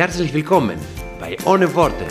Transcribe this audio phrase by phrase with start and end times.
[0.00, 0.78] Herzlich willkommen
[1.20, 2.06] bei Ohne Worte.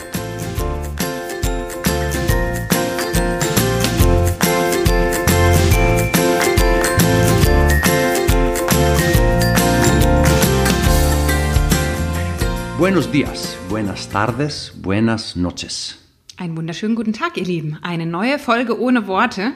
[12.77, 15.98] Buenos días, buenas tardes, buenas noches.
[16.37, 17.79] Einen wunderschönen guten Tag, ihr Lieben.
[17.81, 19.53] Eine neue Folge ohne Worte.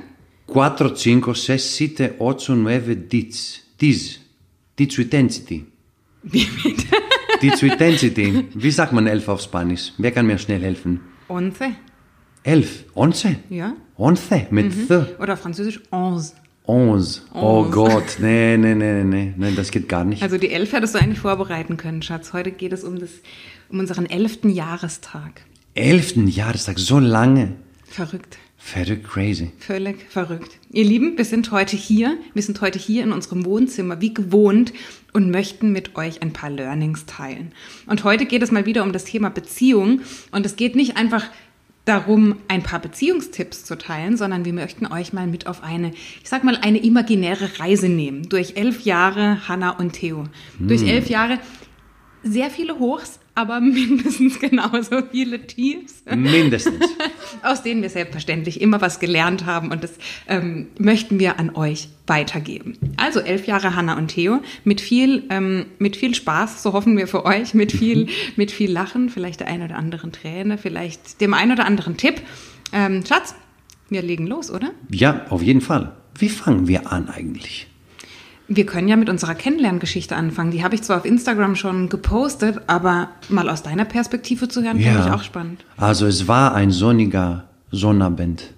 [0.51, 3.33] 4, 5, 6, 7, 8, 9, 10.
[3.79, 4.19] Dies.
[4.79, 5.67] Die zu intensity.
[6.23, 7.12] Wie bitte?
[7.43, 8.47] Die zu intensity.
[8.53, 9.91] Wie sagt man elf auf Spanisch?
[9.97, 11.01] Wer kann mir schnell helfen?
[11.27, 11.75] Onze.
[12.43, 12.85] Elf.
[12.93, 13.35] Onze?
[13.49, 13.73] Ja.
[13.97, 14.47] Onze.
[14.49, 15.19] Mit th.
[15.19, 16.33] Oder französisch onze.
[16.63, 17.21] Onze.
[17.33, 17.69] Oh.
[17.69, 18.17] Gott.
[18.19, 19.33] Nee, nee, nee, nee.
[19.35, 20.23] Nee, das geht gar nicht.
[20.23, 22.31] Also die Elf hättest du eigentlich vorbereiten können, Schatz.
[22.31, 23.09] Heute geht es um, das,
[23.69, 25.41] um unseren elften Jahrestag.
[25.73, 26.79] Elften Jahrestag.
[26.79, 27.55] So lange.
[27.83, 28.37] Verrückt.
[28.65, 29.51] Verrückt crazy.
[29.59, 30.57] Völlig verrückt.
[30.71, 32.17] Ihr Lieben, wir sind heute hier.
[32.33, 34.73] Wir sind heute hier in unserem Wohnzimmer, wie gewohnt,
[35.11, 37.51] und möchten mit euch ein paar Learnings teilen.
[37.87, 39.99] Und heute geht es mal wieder um das Thema Beziehung.
[40.31, 41.29] Und es geht nicht einfach
[41.85, 45.91] darum, ein paar Beziehungstipps zu teilen, sondern wir möchten euch mal mit auf eine,
[46.23, 48.29] ich sag mal, eine imaginäre Reise nehmen.
[48.29, 50.23] Durch elf Jahre Hannah und Theo.
[50.57, 51.37] Durch elf Jahre
[52.23, 56.85] sehr viele Hochs, aber mindestens genauso viele Tiefs Mindestens.
[57.43, 59.93] aus denen wir selbstverständlich immer was gelernt haben und das
[60.27, 62.77] ähm, möchten wir an euch weitergeben.
[62.97, 67.07] Also elf Jahre Hanna und Theo mit viel, ähm, mit viel Spaß, so hoffen wir
[67.07, 71.33] für euch, mit viel, mit viel Lachen, vielleicht der ein oder anderen Träne, vielleicht dem
[71.33, 72.21] ein oder anderen Tipp.
[72.71, 73.35] Ähm, Schatz,
[73.89, 74.71] wir legen los, oder?
[74.89, 75.95] Ja, auf jeden Fall.
[76.17, 77.67] Wie fangen wir an eigentlich?
[78.55, 80.51] Wir können ja mit unserer Kennenlerngeschichte anfangen.
[80.51, 84.79] Die habe ich zwar auf Instagram schon gepostet, aber mal aus deiner Perspektive zu hören,
[84.79, 85.65] finde ich auch spannend.
[85.77, 88.53] Also es war ein sonniger Sonnabend.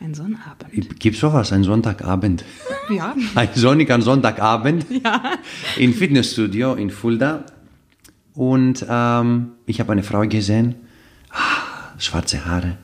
[0.00, 1.00] Ein Sonnabend.
[1.00, 1.52] Gibt's sowas?
[1.52, 2.44] Ein Sonntagabend?
[2.90, 3.14] Ja.
[3.34, 4.84] Ein sonniger Sonntagabend
[5.78, 7.46] im Fitnessstudio in Fulda.
[8.34, 10.74] Und ähm, ich habe eine Frau gesehen,
[11.30, 12.76] ah, schwarze Haare,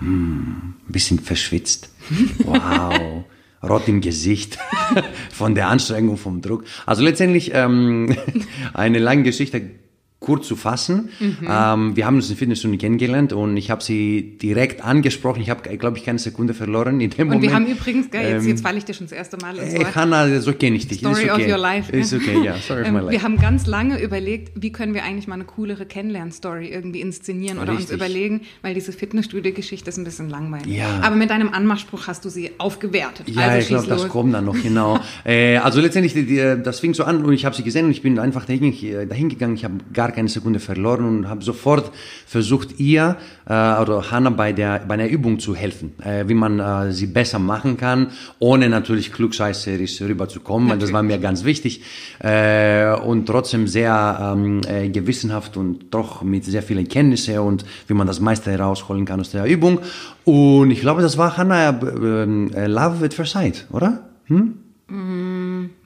[0.00, 1.90] hm, ein bisschen verschwitzt.
[2.44, 3.24] Wow,
[3.66, 4.58] rot im Gesicht
[5.32, 6.64] von der Anstrengung, vom Druck.
[6.86, 8.16] Also letztendlich ähm,
[8.74, 9.70] eine lange Geschichte
[10.18, 11.10] kurz zu fassen.
[11.20, 11.36] Mhm.
[11.48, 15.42] Ähm, wir haben uns in Fitnessstudio kennengelernt und ich habe sie direkt angesprochen.
[15.42, 17.42] Ich habe, glaube ich, keine Sekunde verloren in dem Und Moment.
[17.42, 19.74] wir haben übrigens, gell, jetzt, Ähm, jetzt falle ich dir schon das erste Mal ins
[19.74, 19.94] Wort.
[19.94, 20.98] Hannah, so kenne ich dich.
[20.98, 21.44] Story okay.
[21.44, 21.92] of your life.
[21.94, 22.56] Ist okay, ja.
[22.56, 23.12] Story of my Ähm, life.
[23.12, 27.58] Wir haben ganz lange überlegt, wie können wir eigentlich mal eine coolere Kennenlern-Story irgendwie inszenieren
[27.58, 27.96] oder uns Richtig.
[27.96, 30.74] überlegen, weil diese Fitnessstudio-Geschichte ist ein bisschen langweilig.
[30.74, 31.00] Ja.
[31.02, 33.28] Aber mit deinem Anmachspruch hast du sie aufgewertet.
[33.28, 34.98] Ja, also ich glaube, das kommt dann noch, genau.
[35.24, 37.90] äh, also letztendlich, die, die, das fing so an und ich habe sie gesehen und
[37.90, 38.72] ich bin einfach dahin,
[39.08, 39.54] dahin gegangen.
[39.54, 41.90] Ich habe gar keine Sekunde verloren und habe sofort
[42.26, 46.60] versucht, ihr äh, oder Hannah bei, der, bei einer Übung zu helfen, äh, wie man
[46.60, 48.08] äh, sie besser machen kann,
[48.38, 51.82] ohne natürlich klugscheißerisch rüberzukommen, weil das war mir ganz wichtig
[52.20, 57.94] äh, und trotzdem sehr ähm, äh, gewissenhaft und doch mit sehr vielen Kenntnissen und wie
[57.94, 59.80] man das meiste herausholen kann aus der Übung.
[60.24, 64.08] Und ich glaube, das war Hannah äh, äh, Love at First Sight, oder?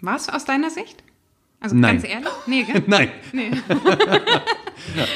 [0.00, 1.02] Was aus deiner Sicht?
[1.60, 1.96] Also Nein.
[1.96, 2.28] ganz ehrlich?
[2.46, 2.82] Nee, gell?
[2.86, 3.08] Nein.
[3.32, 3.50] Nee.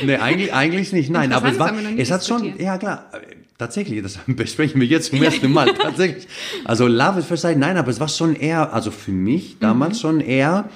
[0.05, 1.10] Nee, eigentlich, eigentlich nicht.
[1.10, 3.10] Nein, aber es, war, es hat schon, ja klar,
[3.59, 6.28] tatsächlich, das besprechen wir jetzt zum ersten Mal, tatsächlich.
[6.65, 10.00] Also Love at First Sight, nein, aber es war schon eher, also für mich damals
[10.00, 10.69] schon eher,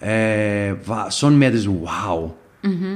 [0.00, 2.32] äh, war schon mehr das Wow.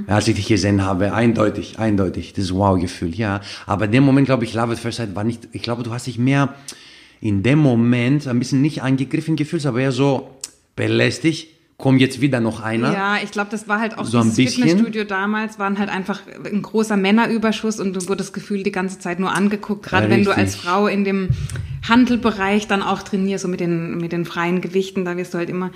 [0.07, 3.41] Als ich dich gesehen habe, eindeutig, eindeutig, das Wow-Gefühl, ja.
[3.67, 5.93] Aber in dem Moment, glaube ich, Love at First Sight war nicht, ich glaube, du
[5.93, 6.55] hast dich mehr
[7.21, 10.31] in dem Moment ein bisschen nicht angegriffen gefühlt, aber eher so
[10.77, 12.93] belästigt, kommt jetzt wieder noch einer.
[12.93, 14.65] Ja, ich glaube, das war halt auch So ein bisschen.
[14.65, 18.99] Fitnessstudio damals, waren halt einfach ein großer Männerüberschuss und du wurdest das Gefühl die ganze
[18.99, 21.29] Zeit nur angeguckt, gerade wenn du als Frau in dem
[21.87, 25.51] Handelbereich dann auch trainierst, so mit den, mit den freien Gewichten, da wirst du halt
[25.51, 25.71] immer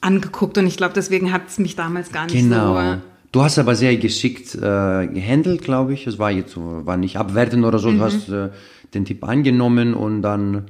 [0.00, 2.74] angeguckt und ich glaube, deswegen hat es mich damals gar nicht Genau.
[2.94, 2.98] so...
[3.32, 4.58] Du hast aber sehr geschickt äh,
[5.06, 6.06] gehandelt, glaube ich.
[6.08, 7.88] Es war jetzt so- war nicht abwertend oder so.
[7.90, 7.98] Mhm.
[7.98, 8.48] Du hast äh,
[8.92, 10.64] den Tipp angenommen und dann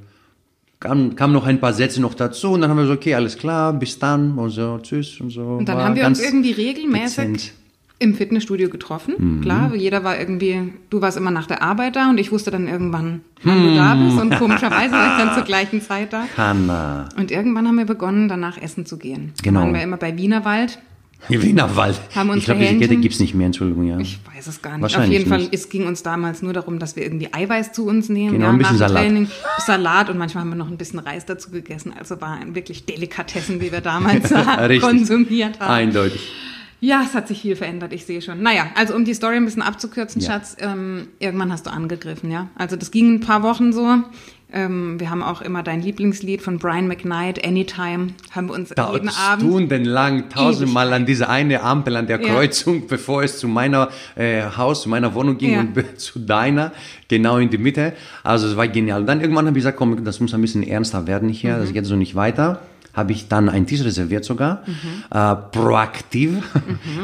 [0.81, 3.37] kam, kam noch ein paar Sätze noch dazu und dann haben wir so, okay, alles
[3.37, 5.41] klar, bis dann und so, tschüss und so.
[5.41, 7.53] Und dann haben wir uns irgendwie regelmäßig dezent.
[7.99, 9.13] im Fitnessstudio getroffen.
[9.17, 9.41] Mhm.
[9.41, 12.67] Klar, jeder war irgendwie, du warst immer nach der Arbeit da und ich wusste dann
[12.67, 16.25] irgendwann, wann du da bist und komischerweise war ich dann zur gleichen Zeit da.
[16.35, 17.07] Hanna.
[17.15, 19.33] Und irgendwann haben wir begonnen, danach essen zu gehen.
[19.43, 19.59] Genau.
[19.59, 20.79] Da waren wir immer bei Wienerwald
[21.29, 21.99] Wienerwald.
[22.15, 23.85] Haben ich glaube, diese Kette gibt es nicht mehr, Entschuldigung.
[23.85, 23.99] Ja.
[23.99, 24.97] Ich weiß es gar nicht.
[24.97, 25.53] Auf jeden Fall, nicht.
[25.53, 28.33] es ging uns damals nur darum, dass wir irgendwie Eiweiß zu uns nehmen.
[28.33, 29.03] Genau, ja, ein bisschen Salat.
[29.03, 29.27] Training,
[29.59, 31.93] Salat und manchmal haben wir noch ein bisschen Reis dazu gegessen.
[31.97, 34.29] Also war ein wirklich Delikatessen, wie wir damals
[34.81, 35.71] konsumiert haben.
[35.71, 36.31] Eindeutig.
[36.83, 38.41] Ja, es hat sich viel verändert, ich sehe schon.
[38.41, 40.31] Naja, also um die Story ein bisschen abzukürzen, ja.
[40.31, 42.49] Schatz, ähm, irgendwann hast du angegriffen, ja.
[42.55, 43.99] Also das ging ein paar Wochen so.
[44.53, 48.91] Ähm, wir haben auch immer dein Lieblingslied von Brian McKnight, Anytime, haben wir uns da
[48.91, 52.85] jeden Abend stundenlang tausendmal an diese eine Ampel an der Kreuzung, ja.
[52.89, 55.59] bevor es zu meiner äh, Haus, zu meiner Wohnung ging ja.
[55.61, 56.73] und zu deiner,
[57.07, 57.93] genau in die Mitte.
[58.23, 59.01] Also es war genial.
[59.01, 61.59] Und dann irgendwann habe ich gesagt, komm, das muss ein bisschen ernster werden hier, mhm.
[61.61, 62.61] das geht so nicht weiter
[62.93, 65.03] habe ich dann einen Tisch reserviert sogar, mhm.
[65.09, 66.43] äh, proaktiv,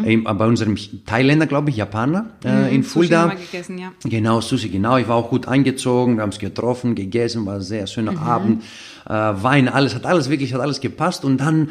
[0.03, 0.23] mhm.
[0.37, 0.75] bei unserem
[1.05, 3.31] Thailänder, glaube ich, Japaner äh, mhm, in Fulda.
[3.31, 3.91] Sushi gegessen, ja.
[4.03, 4.97] Genau, Sushi, genau.
[4.97, 8.17] Ich war auch gut eingezogen, wir haben es getroffen, gegessen, war ein sehr schöner mhm.
[8.19, 8.63] Abend.
[9.05, 11.69] Äh, Wein, alles, hat alles wirklich, hat alles gepasst und dann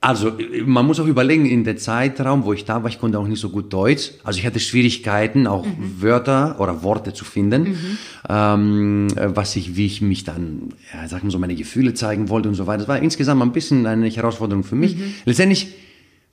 [0.00, 0.32] also
[0.64, 3.40] man muss auch überlegen, in der Zeitraum, wo ich da war, ich konnte auch nicht
[3.40, 4.12] so gut Deutsch.
[4.22, 6.00] Also ich hatte Schwierigkeiten, auch mhm.
[6.00, 7.98] Wörter oder Worte zu finden, mhm.
[8.28, 12.48] ähm, was ich, wie ich mich dann, ja, sagen wir so, meine Gefühle zeigen wollte
[12.48, 12.78] und so weiter.
[12.78, 14.96] Das war insgesamt ein bisschen eine Herausforderung für mich.
[14.96, 15.14] Mhm.
[15.24, 15.74] Letztendlich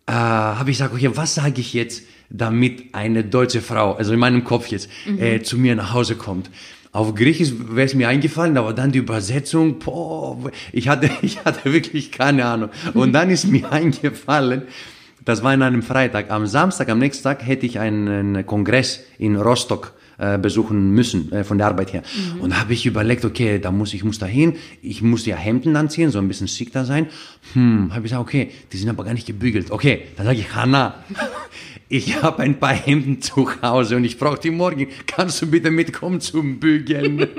[0.05, 4.19] äh, habe ich gesagt, okay, was sage ich jetzt, damit eine deutsche Frau, also in
[4.19, 5.19] meinem Kopf jetzt, mhm.
[5.19, 6.51] äh, zu mir nach Hause kommt?
[6.95, 10.37] Auf Griechisch wäre es mir eingefallen, aber dann die Übersetzung, boah,
[10.71, 12.69] ich hatte, ich hatte wirklich keine Ahnung.
[12.93, 14.61] Und dann ist mir eingefallen,
[15.25, 16.31] das war in einem Freitag.
[16.31, 21.43] Am Samstag, am nächsten Tag hätte ich einen Kongress in Rostock äh, besuchen müssen äh,
[21.43, 22.03] von der Arbeit her.
[22.35, 22.39] Mhm.
[22.39, 25.35] Und da habe ich überlegt, okay, da muss ich muss da hin, ich muss ja
[25.35, 27.07] Hemden anziehen, so ein bisschen schick da sein.
[27.51, 29.69] Hm, habe ich gesagt, okay, die sind aber gar nicht gebügelt.
[29.69, 31.03] Okay, dann sage ich, Hanna,
[31.89, 34.87] ich habe ein paar Hemden zu Hause und ich brauche die morgen.
[35.07, 37.27] Kannst du bitte mitkommen zum Bügeln?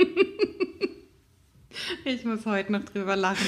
[2.05, 3.47] Ich muss heute noch drüber lachen.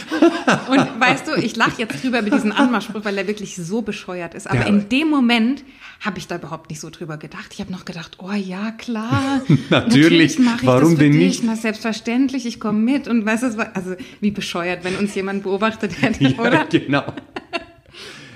[0.70, 4.34] Und weißt du, ich lache jetzt drüber über diesen Anmachspruch, weil er wirklich so bescheuert
[4.34, 4.48] ist.
[4.48, 4.66] Aber ja.
[4.66, 5.64] in dem Moment
[6.00, 7.48] habe ich da überhaupt nicht so drüber gedacht.
[7.52, 9.42] Ich habe noch gedacht, oh ja, klar.
[9.70, 11.42] natürlich, natürlich warum denn nicht?
[11.44, 13.08] Na, selbstverständlich, ich komme mit.
[13.08, 16.66] Und weißt du, also wie bescheuert, wenn uns jemand beobachtet hätte, ja, oder?
[16.66, 17.04] genau.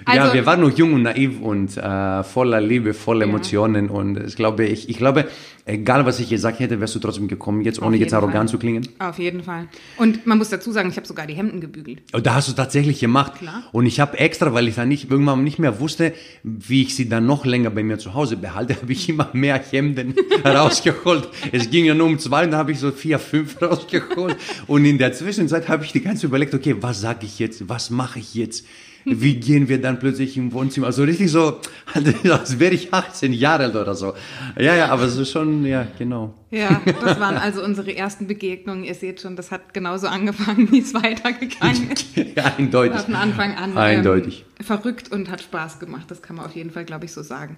[0.05, 3.31] Also, ja, wir waren noch jung und naiv und äh, voller Liebe, voller ja.
[3.31, 5.27] Emotionen und ich glaube, ich, ich glaube,
[5.65, 8.49] egal was ich gesagt hätte, wärst du trotzdem gekommen, jetzt ohne jetzt arrogant Fall.
[8.49, 8.89] zu klingen.
[8.99, 9.69] Auf jeden Fall.
[9.97, 12.01] Und man muss dazu sagen, ich habe sogar die Hemden gebügelt.
[12.13, 13.37] Und oh, da hast du tatsächlich gemacht.
[13.37, 13.63] Klar.
[13.73, 16.13] Und ich habe extra, weil ich dann nicht irgendwann nicht mehr wusste,
[16.43, 19.61] wie ich sie dann noch länger bei mir zu Hause behalte, habe ich immer mehr
[19.71, 20.15] Hemden
[20.45, 21.29] rausgeholt.
[21.53, 24.37] Es ging ja nur um zwei und dann habe ich so vier, fünf rausgeholt.
[24.67, 27.91] Und in der Zwischenzeit habe ich die ganze überlegt, okay, was sage ich jetzt, was
[27.91, 28.67] mache ich jetzt?
[29.05, 30.87] Wie gehen wir dann plötzlich im Wohnzimmer?
[30.87, 31.61] Also richtig so,
[32.31, 34.15] als wäre ich 18 Jahre alt oder so.
[34.59, 36.35] Ja, ja, aber es ist schon, ja, genau.
[36.51, 38.85] Ja, das waren also unsere ersten Begegnungen.
[38.85, 42.17] Ihr seht schon, das hat genauso angefangen, wie es weitergegangen ist.
[42.37, 43.01] ja, eindeutig.
[43.01, 43.77] Von Anfang an.
[43.77, 44.45] Eindeutig.
[44.59, 46.05] Ähm, verrückt und hat Spaß gemacht.
[46.09, 47.57] Das kann man auf jeden Fall, glaube ich, so sagen.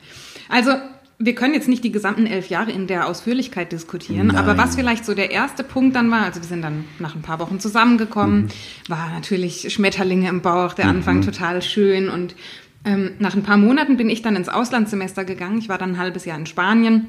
[0.49, 0.70] Also,
[1.19, 4.37] wir können jetzt nicht die gesamten elf Jahre in der Ausführlichkeit diskutieren, Nein.
[4.37, 7.22] aber was vielleicht so der erste Punkt dann war, also wir sind dann nach ein
[7.22, 8.49] paar Wochen zusammengekommen, mhm.
[8.88, 11.22] war natürlich Schmetterlinge im Bauch, der Anfang mhm.
[11.22, 12.34] total schön und
[12.84, 15.58] ähm, nach ein paar Monaten bin ich dann ins Auslandssemester gegangen.
[15.58, 17.08] Ich war dann ein halbes Jahr in Spanien.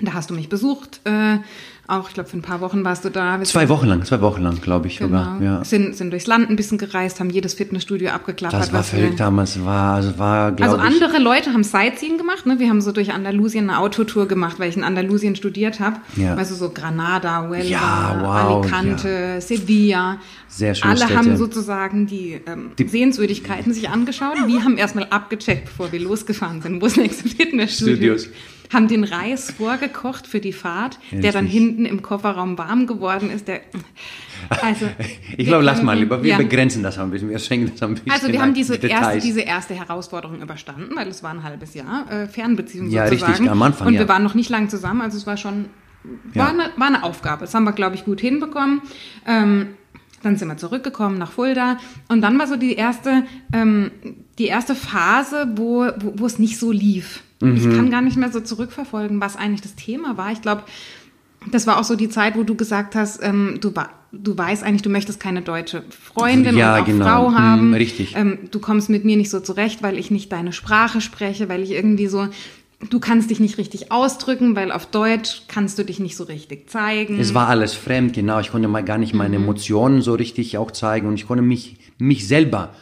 [0.00, 1.00] Da hast du mich besucht.
[1.04, 1.38] Äh,
[1.86, 3.38] auch, ich glaube, für ein paar Wochen warst du da.
[3.38, 5.18] Wir zwei Wochen lang, zwei Wochen lang, glaube ich genau.
[5.18, 5.42] sogar.
[5.42, 5.64] Ja.
[5.64, 8.60] Sind, sind durchs Land ein bisschen gereist, haben jedes Fitnessstudio abgeklappert.
[8.60, 12.58] Das war verrückt damals, war, also war, Also andere ich, Leute haben Sightseeing gemacht, ne?
[12.58, 15.98] Wir haben so durch Andalusien eine Autotour gemacht, weil ich in Andalusien studiert habe.
[16.16, 16.36] Ja.
[16.36, 19.40] Weißt du, so Granada, Huelva, ja, wow, Alicante, ja.
[19.40, 20.18] Sevilla.
[20.48, 20.90] Sehr schön.
[20.90, 21.16] Alle Städte.
[21.16, 24.38] haben sozusagen die, ähm, die Sehenswürdigkeiten sich angeschaut.
[24.46, 28.30] Wir haben erstmal abgecheckt, bevor wir losgefahren sind, wo das nächste Fitnessstudio ist
[28.72, 33.30] haben den Reis vorgekocht für die Fahrt, ja, der dann hinten im Kofferraum warm geworden
[33.30, 33.48] ist.
[33.48, 33.60] Der,
[34.62, 34.86] also,
[35.36, 36.22] ich glaube, lass mal lieber.
[36.22, 36.38] Wir ja.
[36.38, 37.30] begrenzen das ein bisschen.
[37.30, 38.10] Wir schenken das ein bisschen.
[38.10, 42.10] Also wir haben diese erste, diese erste Herausforderung überstanden, weil es war ein halbes Jahr
[42.10, 43.32] äh, Fernbeziehung ja, sozusagen.
[43.32, 45.66] Richtig, am Anfang, Und wir waren noch nicht lang zusammen, also es war schon
[46.34, 47.42] war, eine, war eine Aufgabe.
[47.42, 48.82] Das haben wir, glaube ich, gut hinbekommen.
[49.26, 49.68] Ähm,
[50.22, 51.76] dann sind wir zurückgekommen nach Fulda
[52.08, 53.90] und dann war so die erste, ähm,
[54.38, 57.22] die erste Phase, wo, wo, wo es nicht so lief.
[57.40, 57.56] Mhm.
[57.56, 60.32] Ich kann gar nicht mehr so zurückverfolgen, was eigentlich das Thema war.
[60.32, 60.64] Ich glaube,
[61.50, 63.72] das war auch so die Zeit, wo du gesagt hast, ähm, du,
[64.12, 67.04] du weißt eigentlich, du möchtest keine deutsche Freundin ja, oder genau.
[67.04, 67.68] Frau haben.
[67.68, 68.14] Mhm, richtig.
[68.16, 71.62] Ähm, du kommst mit mir nicht so zurecht, weil ich nicht deine Sprache spreche, weil
[71.62, 72.28] ich irgendwie so
[72.90, 76.68] du kannst dich nicht richtig ausdrücken, weil auf Deutsch kannst du dich nicht so richtig
[76.70, 77.18] zeigen.
[77.18, 78.40] Es war alles fremd, genau.
[78.40, 79.44] Ich konnte mal gar nicht meine mhm.
[79.44, 82.74] Emotionen so richtig auch zeigen und ich konnte mich, mich selber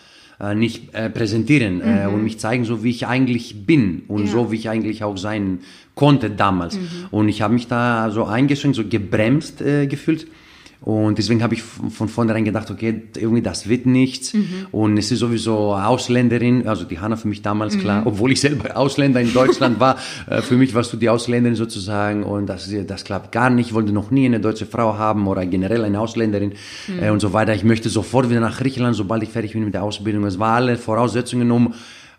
[0.42, 2.14] äh, nicht äh, präsentieren äh, mhm.
[2.14, 4.30] und mich zeigen, so wie ich eigentlich bin und ja.
[4.32, 5.60] so wie ich eigentlich auch sein
[5.94, 6.76] konnte damals.
[6.76, 6.82] Mhm.
[7.12, 10.26] Und ich habe mich da so eingeschränkt, so gebremst äh, gefühlt.
[10.82, 14.34] Und deswegen habe ich von vornherein gedacht, okay, irgendwie das wird nichts.
[14.34, 14.66] Mhm.
[14.72, 17.80] Und es ist sowieso Ausländerin, also die Hanna für mich damals mhm.
[17.80, 19.96] klar, obwohl ich selber Ausländer in Deutschland war,
[20.28, 23.68] äh, für mich warst du die Ausländerin sozusagen und das, das klappt gar nicht.
[23.68, 26.54] Ich wollte noch nie eine deutsche Frau haben oder generell eine Ausländerin
[26.88, 27.02] mhm.
[27.02, 27.54] äh, und so weiter.
[27.54, 30.24] Ich möchte sofort wieder nach Griechenland, sobald ich fertig bin mit der Ausbildung.
[30.24, 31.74] Es war alle Voraussetzungen, um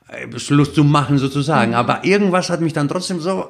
[0.07, 1.71] äh, Schluss zu machen sozusagen.
[1.71, 1.77] Mhm.
[1.77, 3.45] Aber irgendwas hat mich dann trotzdem so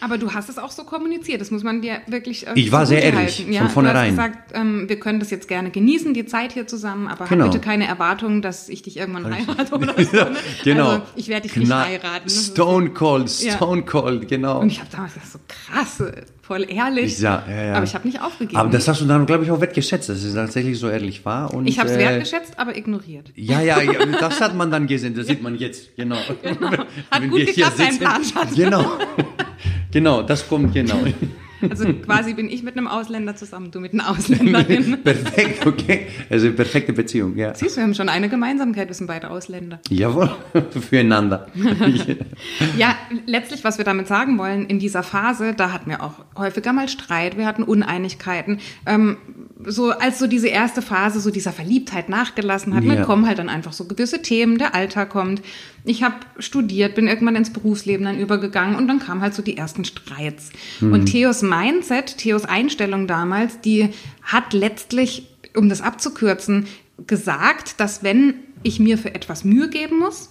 [0.00, 2.46] aber du hast es auch so kommuniziert, das muss man dir wirklich.
[2.46, 4.14] Äh, ich war sehr ehrlich, ja, von vornherein.
[4.14, 7.26] Du hast gesagt, ähm, wir können das jetzt gerne genießen, die Zeit hier zusammen, aber
[7.26, 7.46] genau.
[7.46, 10.16] bitte keine Erwartung, dass ich dich irgendwann heirate oder so.
[10.16, 10.36] Ne?
[10.62, 10.88] genau.
[10.88, 12.28] Also, ich werde dich nicht heiraten.
[12.28, 13.86] Stone Cold, Stone ja.
[13.86, 14.60] Cold, genau.
[14.60, 16.02] Und ich habe damals gesagt, so krass,
[16.44, 17.18] voll ehrlich.
[17.20, 17.74] Ja, ja, ja.
[17.74, 18.58] Aber ich habe nicht aufgegeben.
[18.58, 21.52] Aber das hast du dann, glaube ich, auch wertgeschätzt, dass es tatsächlich so ehrlich war.
[21.54, 23.32] Und, ich habe es äh, wertgeschätzt, aber ignoriert.
[23.34, 26.18] Ja, ja, ja, das hat man dann gesehen, das sieht man jetzt, genau.
[26.42, 26.70] genau.
[27.10, 28.54] Hat Wenn gut geklappt, dein Plan, Schatz.
[28.54, 28.98] Genau.
[29.90, 30.98] Genau, das kommt genau.
[31.70, 34.98] Also quasi bin ich mit einem Ausländer zusammen, du mit einer Ausländerin.
[35.04, 36.08] Perfekt, okay.
[36.28, 37.54] Also perfekte Beziehung, ja.
[37.54, 39.80] Siehst du, wir haben schon eine Gemeinsamkeit, wir sind beide Ausländer.
[39.88, 40.30] Jawohl,
[40.78, 41.46] füreinander.
[42.76, 46.74] ja, letztlich, was wir damit sagen wollen, in dieser Phase, da hatten wir auch häufiger
[46.74, 48.58] mal Streit, wir hatten Uneinigkeiten.
[48.84, 49.16] Ähm,
[49.64, 52.94] so als so diese erste Phase so dieser Verliebtheit nachgelassen hat, ja.
[52.94, 55.40] dann kommen halt dann einfach so gewisse Themen, der Alltag kommt.
[55.84, 59.56] Ich habe studiert, bin irgendwann ins Berufsleben dann übergegangen und dann kamen halt so die
[59.56, 60.50] ersten Streits.
[60.80, 60.92] Mhm.
[60.92, 63.90] Und Theos Mindset, Theos Einstellung damals, die
[64.22, 66.66] hat letztlich, um das abzukürzen,
[67.06, 70.30] gesagt, dass wenn ich mir für etwas Mühe geben muss,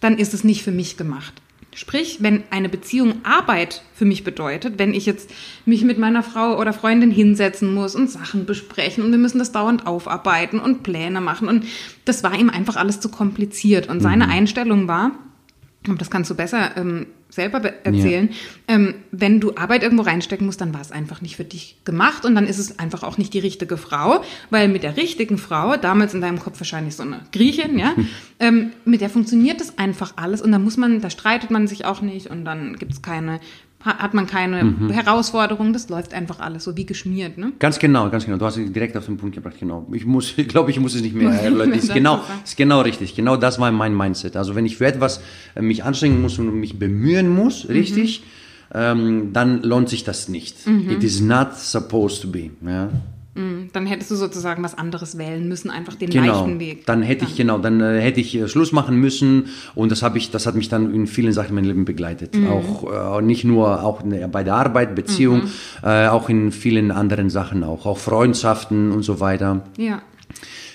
[0.00, 1.34] dann ist es nicht für mich gemacht.
[1.74, 5.30] Sprich, wenn eine Beziehung Arbeit für mich bedeutet, wenn ich jetzt
[5.64, 9.52] mich mit meiner Frau oder Freundin hinsetzen muss und Sachen besprechen und wir müssen das
[9.52, 11.64] dauernd aufarbeiten und Pläne machen und
[12.04, 14.30] das war ihm einfach alles zu kompliziert und seine mhm.
[14.32, 15.12] Einstellung war,
[15.88, 18.30] und das kannst du besser ähm, selber erzählen.
[18.68, 18.74] Ja.
[18.76, 22.24] Ähm, wenn du Arbeit irgendwo reinstecken musst, dann war es einfach nicht für dich gemacht
[22.24, 25.76] und dann ist es einfach auch nicht die richtige Frau, weil mit der richtigen Frau,
[25.76, 27.94] damals in deinem Kopf wahrscheinlich so eine Griechin, ja,
[28.40, 31.84] ähm, mit der funktioniert das einfach alles und da muss man, da streitet man sich
[31.84, 33.40] auch nicht und dann gibt es keine
[33.84, 34.90] hat man keine mhm.
[34.90, 37.52] Herausforderungen, das läuft einfach alles so wie geschmiert, ne?
[37.58, 38.38] Ganz genau, ganz genau.
[38.38, 39.86] Du hast es direkt auf den Punkt gebracht, genau.
[39.92, 41.74] Ich muss, ich glaube, ich muss es nicht mehr erläutern.
[41.74, 43.14] Ist genau, ist genau richtig.
[43.14, 44.36] Genau das war mein Mindset.
[44.36, 45.20] Also wenn ich für etwas
[45.54, 47.70] äh, mich anstrengen muss und mich bemühen muss, mhm.
[47.74, 48.22] richtig,
[48.72, 50.66] ähm, dann lohnt sich das nicht.
[50.66, 50.90] Mhm.
[50.90, 52.50] It is not supposed to be.
[52.64, 52.90] Ja?
[53.34, 56.86] Mm, dann hättest du sozusagen was anderes wählen müssen, einfach den genau, leichten Weg.
[56.86, 57.30] Dann hätte dann.
[57.30, 60.46] ich genau, dann äh, hätte ich äh, Schluss machen müssen und das habe ich, das
[60.46, 62.36] hat mich dann in vielen Sachen in meinem Leben begleitet.
[62.36, 62.46] Mhm.
[62.46, 65.50] Auch äh, nicht nur auch bei der Arbeit, Beziehung, mhm.
[65.82, 69.62] äh, auch in vielen anderen Sachen auch, auch Freundschaften und so weiter.
[69.76, 70.02] Ja.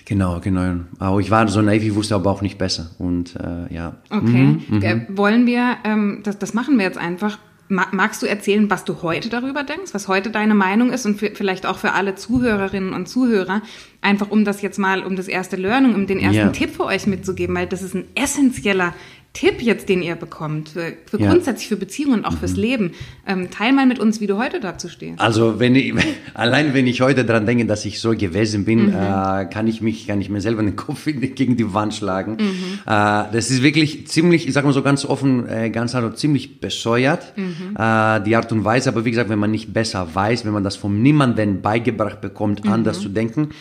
[0.05, 0.81] Genau, genau.
[0.97, 2.89] Aber ich war so naiv, ich wusste aber auch nicht besser.
[2.97, 3.97] Und äh, ja.
[4.09, 4.57] Okay.
[4.67, 7.37] Mhm, äh, wollen wir, ähm, das, das machen wir jetzt einfach
[7.71, 11.31] Magst du erzählen, was du heute darüber denkst, was heute deine Meinung ist und für,
[11.35, 13.61] vielleicht auch für alle Zuhörerinnen und Zuhörer,
[14.01, 16.49] einfach um das jetzt mal, um das erste Learning, um den ersten ja.
[16.49, 18.95] Tipp für euch mitzugeben, weil das ist ein essentieller
[19.39, 21.31] Tipp jetzt, den ihr bekommt, für, für ja.
[21.31, 22.37] grundsätzlich für Beziehungen und auch mhm.
[22.39, 22.91] fürs Leben.
[23.25, 25.17] Ähm, teil mal mit uns, wie du heute dazu stehst.
[25.21, 25.93] Also wenn ich,
[26.33, 28.89] allein wenn ich heute daran denke, dass ich so gewesen bin, mhm.
[28.89, 32.33] äh, kann ich mich, kann ich mir selber den Kopf gegen die Wand schlagen.
[32.33, 32.79] Mhm.
[32.85, 36.59] Äh, das ist wirklich ziemlich, ich sage mal so ganz offen, äh, ganz also ziemlich
[36.59, 37.77] bescheuert, mhm.
[37.77, 38.89] äh, die Art und Weise.
[38.89, 42.65] Aber wie gesagt, wenn man nicht besser weiß, wenn man das von niemandem beigebracht bekommt,
[42.65, 42.73] mhm.
[42.73, 43.51] anders zu denken,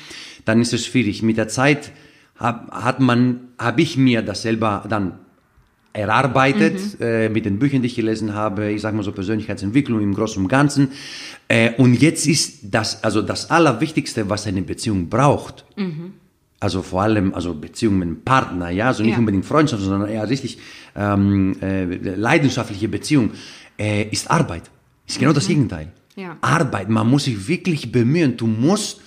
[0.45, 1.23] dann ist es schwierig.
[1.23, 1.93] Mit der Zeit
[2.35, 5.13] hab, hat man, habe ich mir das selber dann
[5.99, 7.07] erarbeitet mhm.
[7.07, 10.43] äh, mit den Büchern, die ich gelesen habe, ich sage mal so Persönlichkeitsentwicklung im Großen
[10.43, 10.93] und Ganzen.
[11.49, 16.15] Äh, und jetzt ist das, also das Allerwichtigste, was eine Beziehung braucht, mhm.
[16.61, 19.19] also vor allem, also Beziehung mit einem Partner, ja, also nicht ja.
[19.19, 20.59] unbedingt Freundschaft, sondern eher richtig
[20.97, 23.33] ähm, äh, leidenschaftliche Beziehung,
[23.79, 24.71] äh, ist Arbeit.
[25.07, 25.37] Ist genau mhm.
[25.37, 25.93] das Gegenteil.
[26.17, 26.37] Ja.
[26.41, 28.37] Arbeit, man muss sich wirklich bemühen.
[28.37, 29.01] Du musst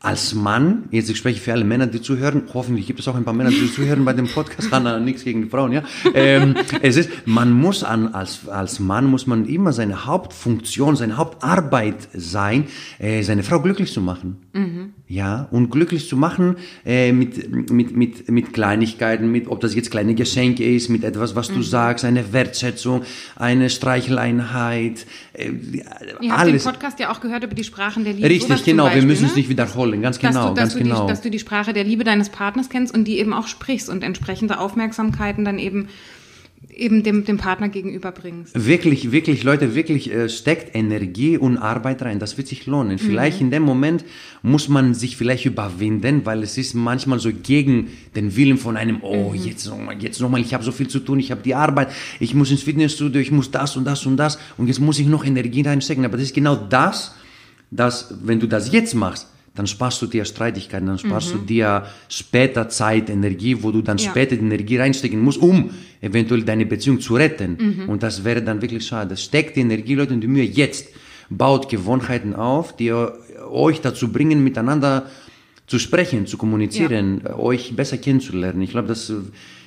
[0.00, 3.24] als Mann, jetzt ich spreche für alle Männer, die zuhören, hoffentlich gibt es auch ein
[3.24, 5.82] paar Männer, die zuhören bei dem Podcast, Hanna, nichts gegen die Frauen, ja.
[6.14, 11.16] Ähm, es ist, man muss an, als, als Mann muss man immer seine Hauptfunktion, seine
[11.16, 12.66] Hauptarbeit sein,
[12.98, 14.36] äh, seine Frau glücklich zu machen.
[14.52, 14.92] Mhm.
[15.08, 19.90] Ja, und glücklich zu machen äh, mit, mit, mit, mit Kleinigkeiten, mit, ob das jetzt
[19.90, 21.62] kleine Geschenke ist, mit etwas, was du mhm.
[21.62, 23.02] sagst, eine Wertschätzung,
[23.36, 25.50] eine Streicheleinheit, äh,
[26.20, 28.28] Ihr habt den Podcast ja auch gehört über die Sprachen der Liebe.
[28.28, 29.38] Richtig, genau, Beispiel, wir müssen es ne?
[29.38, 31.02] nicht wiederholen, ganz genau, dass du, dass ganz genau.
[31.02, 33.88] Die, dass du die Sprache der Liebe deines Partners kennst und die eben auch sprichst
[33.88, 35.88] und entsprechende Aufmerksamkeiten dann eben
[36.76, 38.66] eben dem, dem Partner gegenüberbringst.
[38.66, 42.18] Wirklich, wirklich, Leute, wirklich äh, steckt Energie und Arbeit rein.
[42.18, 42.98] Das wird sich lohnen.
[42.98, 43.46] Vielleicht mhm.
[43.46, 44.04] in dem Moment
[44.42, 48.98] muss man sich vielleicht überwinden, weil es ist manchmal so gegen den Willen von einem,
[49.02, 49.36] oh, mhm.
[49.36, 51.88] jetzt nochmal, jetzt nochmal, ich habe so viel zu tun, ich habe die Arbeit,
[52.20, 55.06] ich muss ins Fitnessstudio, ich muss das und das und das und jetzt muss ich
[55.06, 56.04] noch Energie reinstecken.
[56.04, 57.14] Aber das ist genau das,
[57.70, 61.84] dass, wenn du das jetzt machst, dann sparst du dir Streitigkeiten, dann sparst du dir
[62.08, 64.02] später Zeit, Energie, wo du dann Mhm.
[64.04, 64.10] Ja.
[64.10, 65.70] später die Energie reinstecken musst, um
[66.00, 67.56] eventuell deine Beziehung zu retten.
[67.58, 67.88] Mhm.
[67.88, 69.16] Und das wäre dann wirklich schade.
[69.16, 70.86] Steckt die Energie, Leute, und die Mühe jetzt.
[71.28, 75.06] Baut Gewohnheiten auf, die euch dazu bringen, miteinander
[75.66, 78.62] zu sprechen, zu kommunizieren, euch besser kennenzulernen.
[78.62, 79.14] Ich glaube, dass äh,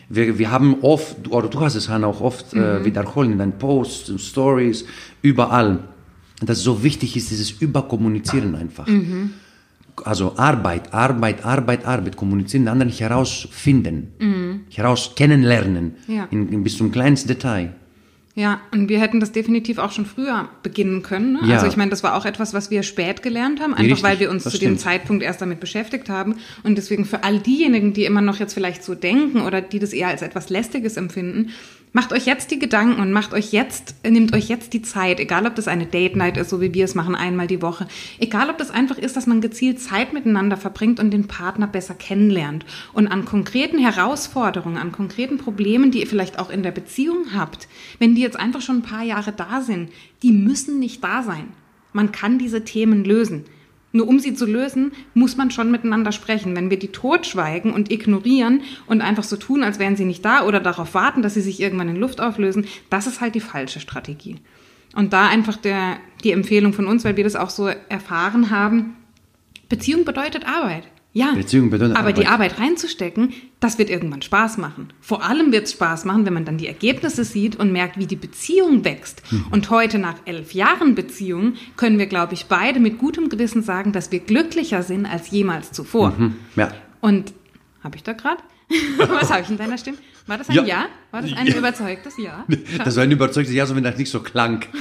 [0.07, 2.61] wir, wir haben oft, oder du hast es, Hannah, auch oft Mhm.
[2.61, 4.85] äh, wiederholt in deinen Posts, in Stories,
[5.21, 5.79] überall,
[6.41, 8.87] dass es so wichtig ist, dieses Überkommunizieren einfach.
[8.87, 9.31] Mhm.
[10.05, 14.61] Also Arbeit, Arbeit, Arbeit, Arbeit, kommunizieren, den anderen herausfinden, Mhm.
[14.73, 16.27] heraus kennenlernen, Ja.
[16.31, 17.73] in, in bis zum kleinsten Detail.
[18.35, 21.33] Ja, und wir hätten das definitiv auch schon früher beginnen können.
[21.33, 21.39] Ne?
[21.47, 21.55] Ja.
[21.55, 24.19] Also ich meine, das war auch etwas, was wir spät gelernt haben, einfach Richtig, weil
[24.21, 24.79] wir uns zu dem stimmt.
[24.79, 26.35] Zeitpunkt erst damit beschäftigt haben.
[26.63, 29.91] Und deswegen für all diejenigen, die immer noch jetzt vielleicht so denken oder die das
[29.91, 31.49] eher als etwas Lästiges empfinden,
[31.91, 35.45] macht euch jetzt die Gedanken und macht euch jetzt, nehmt euch jetzt die Zeit, egal
[35.45, 37.87] ob das eine Date Night ist, so wie wir es machen, einmal die Woche,
[38.19, 41.95] egal ob das einfach ist, dass man gezielt Zeit miteinander verbringt und den Partner besser
[41.95, 47.33] kennenlernt und an konkreten Herausforderungen, an konkreten Problemen, die ihr vielleicht auch in der Beziehung
[47.33, 47.67] habt,
[47.97, 49.89] wenn die jetzt einfach schon ein paar Jahre da sind,
[50.21, 51.53] die müssen nicht da sein.
[51.91, 53.45] Man kann diese Themen lösen.
[53.91, 56.55] Nur um sie zu lösen, muss man schon miteinander sprechen.
[56.55, 60.45] Wenn wir die totschweigen und ignorieren und einfach so tun, als wären sie nicht da
[60.45, 63.79] oder darauf warten, dass sie sich irgendwann in Luft auflösen, das ist halt die falsche
[63.79, 64.37] Strategie.
[64.95, 68.95] Und da einfach der, die Empfehlung von uns, weil wir das auch so erfahren haben,
[69.69, 70.83] Beziehung bedeutet Arbeit.
[71.11, 72.51] Ja, Beziehung bedeutet aber die Arbeit.
[72.51, 74.93] Arbeit reinzustecken, das wird irgendwann Spaß machen.
[75.01, 78.05] Vor allem wird es Spaß machen, wenn man dann die Ergebnisse sieht und merkt, wie
[78.05, 79.23] die Beziehung wächst.
[79.29, 79.45] Hm.
[79.49, 83.91] Und heute nach elf Jahren Beziehung können wir, glaube ich, beide mit gutem Gewissen sagen,
[83.91, 86.15] dass wir glücklicher sind als jemals zuvor.
[86.15, 86.71] Hm, ja.
[87.01, 87.33] Und
[87.83, 88.43] habe ich da gerade?
[88.97, 89.97] Was habe ich in deiner Stimme?
[90.27, 90.63] War das ein Ja?
[90.63, 90.85] Ja.
[91.11, 92.45] War das ein überzeugtes Ja?
[92.83, 94.65] Das war ein überzeugtes Ja, so wenn das nicht so klang.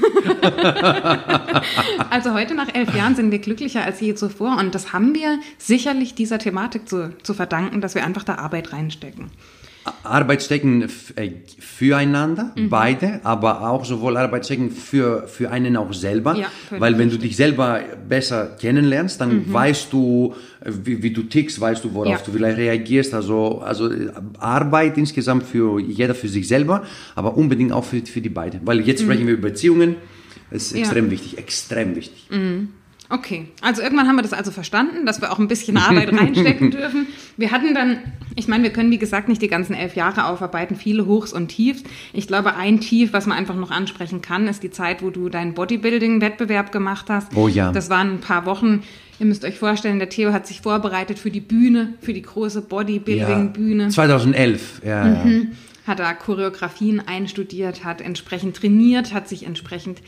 [2.11, 5.38] Also heute nach elf Jahren sind wir glücklicher als je zuvor und das haben wir
[5.59, 9.30] sicherlich dieser Thematik zu, zu verdanken, dass wir einfach da Arbeit reinstecken.
[10.02, 10.82] Arbeit stecken
[11.17, 12.69] äh, füreinander, Mhm.
[12.71, 16.34] beide, aber auch sowohl Arbeit stecken für, für einen auch selber.
[16.36, 16.47] Ja,
[16.78, 20.34] weil wenn du dich selber besser kennenlernst, dann weißt du,
[20.65, 22.19] äh, wie, wie du tickst, weißt du, worauf Ja.
[22.25, 23.15] du vielleicht reagierst.
[23.15, 26.84] Also, also äh, Arbeit insgesamt für jeder für sich selber,
[27.15, 28.60] aber unbedingt auch für, für die beiden.
[28.65, 29.97] Weil jetzt sprechen wir über Beziehungen.
[30.50, 30.76] Das ist Mhm.
[30.78, 30.82] Ja.
[30.84, 32.28] extrem wichtig, extrem wichtig.
[33.10, 36.71] Okay, also irgendwann haben wir das also verstanden, dass wir auch ein bisschen Arbeit reinstecken
[36.78, 37.06] dürfen.
[37.39, 37.99] Wir hatten dann,
[38.35, 41.49] ich meine, wir können wie gesagt nicht die ganzen elf Jahre aufarbeiten, viele Hochs und
[41.49, 41.85] Tiefs.
[42.13, 45.29] Ich glaube, ein Tief, was man einfach noch ansprechen kann, ist die Zeit, wo du
[45.29, 47.37] deinen Bodybuilding-Wettbewerb gemacht hast.
[47.37, 47.71] Oh ja.
[47.71, 48.83] Das waren ein paar Wochen.
[49.21, 52.61] Ihr müsst euch vorstellen, der Theo hat sich vorbereitet für die Bühne, für die große
[52.63, 53.89] Bodybuilding-Bühne.
[53.89, 55.07] 2011, ja.
[55.07, 55.25] ja.
[55.25, 55.53] Mhm.
[55.87, 60.03] hat da Choreografien einstudiert, hat entsprechend trainiert, hat sich entsprechend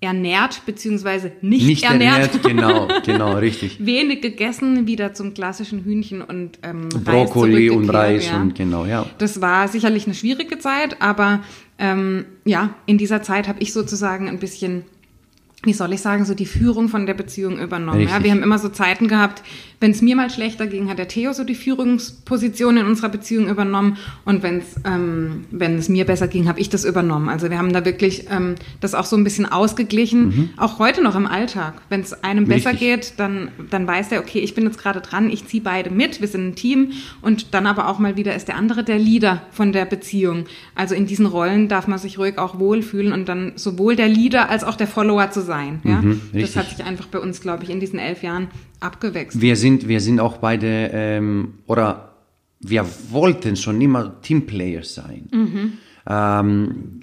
[0.00, 2.34] ernährt, beziehungsweise nicht, Nicht ernährt.
[2.34, 3.84] ernährt, genau, genau, richtig.
[3.84, 8.40] Wenig gegessen, wieder zum klassischen Hühnchen und ähm, Reis Brokkoli und Reis ja.
[8.40, 9.04] und genau, ja.
[9.18, 11.40] Das war sicherlich eine schwierige Zeit, aber
[11.78, 14.84] ähm, ja, in dieser Zeit habe ich sozusagen ein bisschen,
[15.62, 18.00] wie soll ich sagen, so die Führung von der Beziehung übernommen.
[18.08, 19.42] Ja, wir haben immer so Zeiten gehabt,
[19.78, 23.48] wenn es mir mal schlechter ging, hat der Theo so die Führungsposition in unserer Beziehung
[23.48, 27.28] übernommen und wenn's, ähm, wenn es mir besser ging, habe ich das übernommen.
[27.28, 31.14] Also wir haben da wirklich ähm, das auch so ein bisschen ausgeglichen, auch heute noch
[31.16, 31.74] im Alltag.
[31.88, 32.78] Wenn es einem besser Mhm.
[32.78, 32.80] Richtig.
[32.80, 36.20] geht, dann, dann weiß der, okay, ich bin jetzt gerade dran, ich ziehe beide mit,
[36.20, 36.92] wir sind ein Team
[37.22, 40.44] und dann aber auch mal wieder ist der andere der Leader von der Beziehung.
[40.74, 44.48] Also in diesen Rollen darf man sich ruhig auch wohlfühlen und dann sowohl der Leader
[44.50, 45.80] als auch der Follower zu sein.
[45.84, 46.00] Ja?
[46.00, 48.48] Mhm, das hat sich einfach bei uns, glaube ich, in diesen elf Jahren
[48.80, 49.42] abgewechselt.
[49.42, 52.14] Wir sind, wir sind auch beide, ähm, oder
[52.60, 55.28] wir wollten schon immer Teamplayers sein.
[56.08, 57.00] Ähm,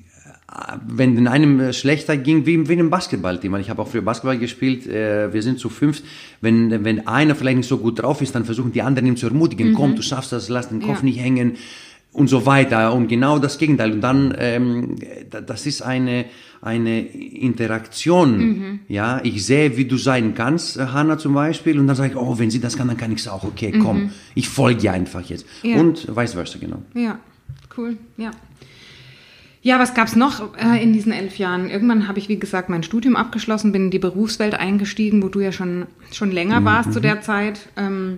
[0.50, 4.38] äh, wenn den einem schlechter ging, wie, wie einem Basketballteam, ich habe auch früher Basketball
[4.38, 6.04] gespielt, äh, wir sind zu fünft,
[6.42, 9.28] wenn, wenn einer vielleicht nicht so gut drauf ist, dann versuchen die anderen ihn zu
[9.28, 11.06] ermutigen, komm, du schaffst das, lass den Kopf Ja.
[11.06, 11.58] nicht hängen
[12.18, 14.96] und so weiter und genau das Gegenteil und dann ähm,
[15.30, 16.26] da- das ist eine
[16.62, 21.96] eine Interaktion ja ich sehe wie du sein kannst äh, Hanna zum Beispiel und dann
[21.96, 24.50] sage ich oh wenn sie das kann dann kann ich es auch okay komm ich
[24.50, 25.78] folge ihr einfach jetzt Ja.
[25.80, 27.20] und vice versa genau Ja,
[27.78, 28.32] cool, ja.
[29.64, 31.70] Ja, was gab's noch äh, in diesen elf Jahren?
[31.70, 35.42] Irgendwann habe ich, wie gesagt, mein Studium abgeschlossen, bin in die Berufswelt eingestiegen, wo du
[35.42, 37.68] ja schon, schon länger warst zu der Zeit.
[37.76, 38.18] Ähm,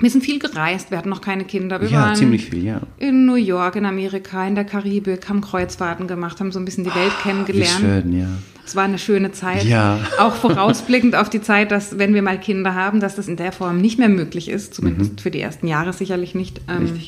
[0.00, 1.80] wir sind viel gereist, wir hatten noch keine Kinder.
[1.80, 5.40] Wir ja waren ziemlich viel ja in New York, in Amerika, in der Karibik, haben
[5.40, 7.80] Kreuzfahrten gemacht, haben so ein bisschen die Welt wie kennengelernt.
[7.80, 8.28] schön ja
[8.64, 9.64] Es war eine schöne Zeit.
[9.64, 9.98] Ja.
[10.18, 13.52] Auch vorausblickend auf die Zeit, dass, wenn wir mal Kinder haben, dass das in der
[13.52, 15.18] Form nicht mehr möglich ist, zumindest Mhm.
[15.18, 17.00] für die ersten Jahre sicherlich nicht, ähm,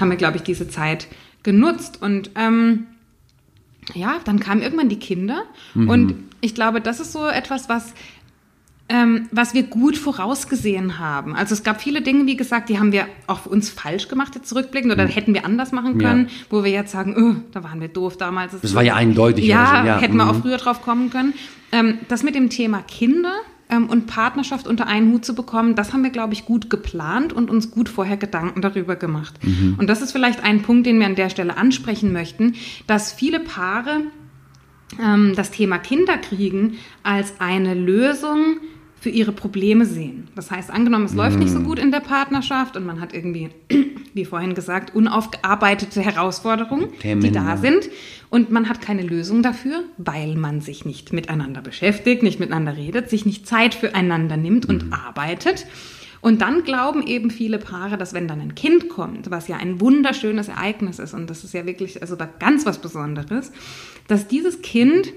[0.00, 1.06] haben wir, glaube ich, diese Zeit
[1.44, 2.00] genutzt.
[2.02, 2.86] Und ähm,
[3.94, 5.42] ja, dann kamen irgendwann die Kinder.
[5.74, 5.88] Mhm.
[5.88, 7.94] Und ich glaube, das ist so etwas, was
[8.92, 11.34] ähm, was wir gut vorausgesehen haben.
[11.34, 14.34] Also es gab viele Dinge, wie gesagt, die haben wir auch für uns falsch gemacht,
[14.34, 16.46] jetzt zurückblickend, oder hätten wir anders machen können, ja.
[16.50, 18.52] wo wir jetzt sagen, oh, da waren wir doof damals.
[18.60, 19.46] Das, war ja eindeutig.
[19.46, 19.86] Ja, so.
[19.86, 19.98] ja.
[19.98, 20.42] hätten wir auch mhm.
[20.42, 21.32] früher drauf kommen können.
[21.72, 23.32] Ähm, das mit dem Thema Kinder
[23.70, 27.32] ähm, und Partnerschaft unter einen Hut zu bekommen, das haben wir, glaube ich, gut geplant
[27.32, 29.34] und uns gut vorher Gedanken darüber gemacht.
[29.42, 29.76] Mhm.
[29.78, 33.40] Und das ist vielleicht ein Punkt, den wir an der Stelle ansprechen möchten, dass viele
[33.40, 34.02] Paare
[35.02, 38.58] ähm, das Thema Kinderkriegen als eine Lösung
[39.02, 40.28] für ihre Probleme sehen.
[40.36, 41.64] Das heißt, angenommen, es läuft nicht so mm.
[41.64, 43.50] gut in der Partnerschaft und man hat irgendwie,
[44.14, 47.90] wie vorhin gesagt, unaufgearbeitete Herausforderungen, Themen, die da sind
[48.30, 53.10] und man hat keine Lösung dafür, weil man sich nicht miteinander beschäftigt, nicht miteinander redet,
[53.10, 54.92] sich nicht Zeit füreinander nimmt und mhm.
[54.92, 55.66] arbeitet.
[56.20, 59.80] Und dann glauben eben viele Paare, dass wenn dann ein Kind kommt, was ja ein
[59.80, 63.50] wunderschönes Ereignis ist und das ist ja wirklich also da ganz was Besonderes,
[64.06, 65.12] dass dieses Kind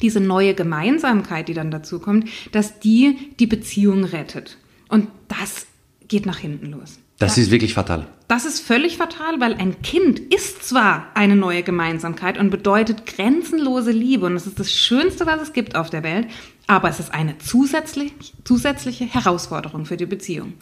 [0.00, 4.58] diese neue Gemeinsamkeit, die dann dazu kommt, dass die die Beziehung rettet.
[4.88, 5.66] Und das
[6.08, 6.98] geht nach hinten los.
[7.18, 7.42] Das ja.
[7.42, 8.06] ist wirklich fatal.
[8.28, 13.90] Das ist völlig fatal, weil ein Kind ist zwar eine neue Gemeinsamkeit und bedeutet grenzenlose
[13.90, 16.28] Liebe und das ist das Schönste, was es gibt auf der Welt,
[16.66, 18.12] aber es ist eine zusätzlich,
[18.44, 20.54] zusätzliche Herausforderung für die Beziehung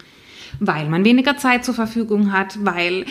[0.61, 3.05] weil man weniger Zeit zur Verfügung hat, weil,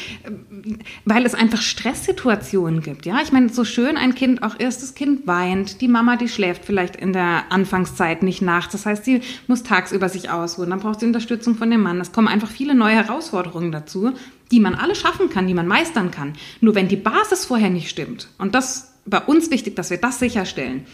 [1.06, 3.06] weil es einfach Stresssituationen gibt.
[3.06, 6.30] Ja, ich meine, so schön ein Kind auch ist, das Kind weint, die Mama, die
[6.30, 8.74] schläft vielleicht in der Anfangszeit nicht nachts.
[8.74, 12.02] Das heißt, sie muss tagsüber sich ausruhen, dann braucht sie Unterstützung von dem Mann.
[12.02, 14.14] Es kommen einfach viele neue Herausforderungen dazu,
[14.52, 16.34] die man alle schaffen kann, die man meistern kann.
[16.62, 20.20] Nur wenn die Basis vorher nicht stimmt, und das bei uns wichtig, dass wir das
[20.20, 20.86] sicherstellen.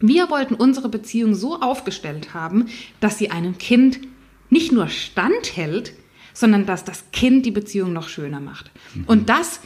[0.00, 2.66] Wir wollten unsere Beziehung so aufgestellt haben,
[3.00, 4.00] dass sie einem Kind
[4.50, 5.92] nicht nur standhält,
[6.32, 8.70] sondern dass das Kind die Beziehung noch schöner macht.
[8.94, 9.04] Mhm.
[9.06, 9.60] Und das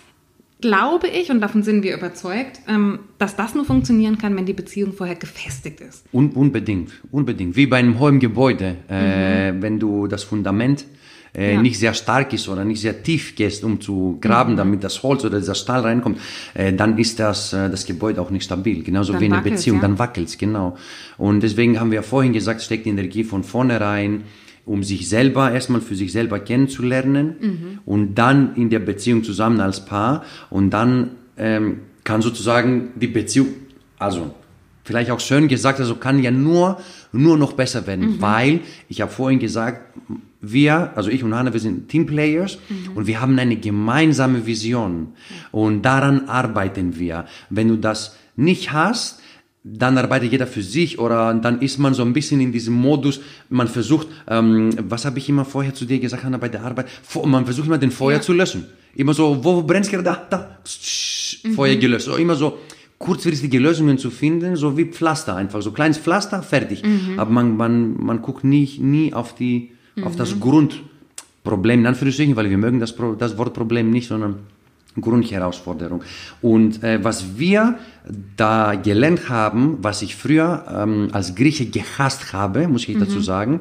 [0.62, 4.55] glaube ich, und davon sind wir überzeugt, ähm, dass das nur funktionieren kann, wenn die
[4.55, 6.07] Beziehung vorher gefestigt ist.
[6.12, 7.57] Un unbedingt, unbedingt.
[7.57, 8.77] Wie bei einem hohen Gebäude.
[8.88, 9.62] Äh, mhm.
[9.62, 10.87] Wenn du das Fundament
[11.35, 11.62] äh, ja.
[11.62, 14.57] nicht sehr stark ist oder nicht sehr tief gehst, um zu graben, mhm.
[14.57, 16.18] damit das Holz oder dieser Stahl reinkommt,
[16.55, 18.83] äh, dann ist das, äh, das Gebäude auch nicht stabil.
[18.83, 19.83] Genauso dann wie eine Beziehung, ja.
[19.83, 20.77] dann wackelt genau.
[21.18, 24.23] Und deswegen haben wir vorhin gesagt, steckt die Energie von vornherein
[24.64, 27.79] um sich selber erstmal für sich selber kennenzulernen mhm.
[27.85, 33.48] und dann in der Beziehung zusammen als Paar und dann ähm, kann sozusagen die Beziehung,
[33.98, 34.35] also
[34.85, 36.79] vielleicht auch schön gesagt, also kann ja nur
[37.12, 38.22] nur noch besser werden, mhm.
[38.22, 39.96] weil ich habe vorhin gesagt,
[40.40, 42.96] wir, also ich und Hanna, wir sind Teamplayers mhm.
[42.96, 45.09] und wir haben eine gemeinsame Vision
[45.53, 47.27] und daran arbeiten wir.
[47.48, 49.20] Wenn du das nicht hast,
[49.64, 53.20] dann arbeitet jeder für sich oder dann ist man so ein bisschen in diesem Modus,
[53.48, 56.87] man versucht, ähm, was habe ich immer vorher zu dir gesagt, Hanna, bei der Arbeit,
[57.25, 58.20] man versucht immer den Feuer ja.
[58.20, 58.66] zu löschen.
[58.94, 60.03] Immer so, wo brennt gerade?
[60.03, 60.59] Da, da,
[61.44, 61.55] mhm.
[61.55, 62.07] Feuer gelöscht.
[62.07, 62.59] So, immer so
[62.98, 66.83] kurzfristige Lösungen zu finden, so wie Pflaster einfach, so kleines Pflaster, fertig.
[66.83, 67.18] Mhm.
[67.18, 70.05] Aber man, man, man guckt nie, nie auf die, mhm.
[70.05, 70.40] auf das mhm.
[70.40, 74.40] Grundproblem, in Anführungsstrichen, weil wir mögen das, das Wort Problem nicht, sondern
[75.01, 76.03] Grundherausforderung.
[76.41, 77.79] Und äh, was wir
[78.37, 83.01] da gelernt haben, was ich früher ähm, als Grieche gehasst habe, muss ich mhm.
[83.01, 83.61] dazu sagen,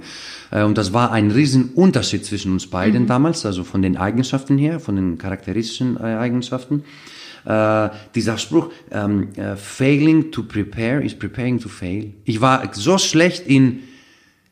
[0.51, 3.07] äh, und das war ein Riesenunterschied zwischen uns beiden mhm.
[3.07, 6.83] damals, also von den Eigenschaften her, von den charakteristischen äh, Eigenschaften.
[7.45, 12.13] Äh, dieser Spruch, ähm, äh, failing to prepare is preparing to fail.
[12.25, 13.79] Ich war so schlecht in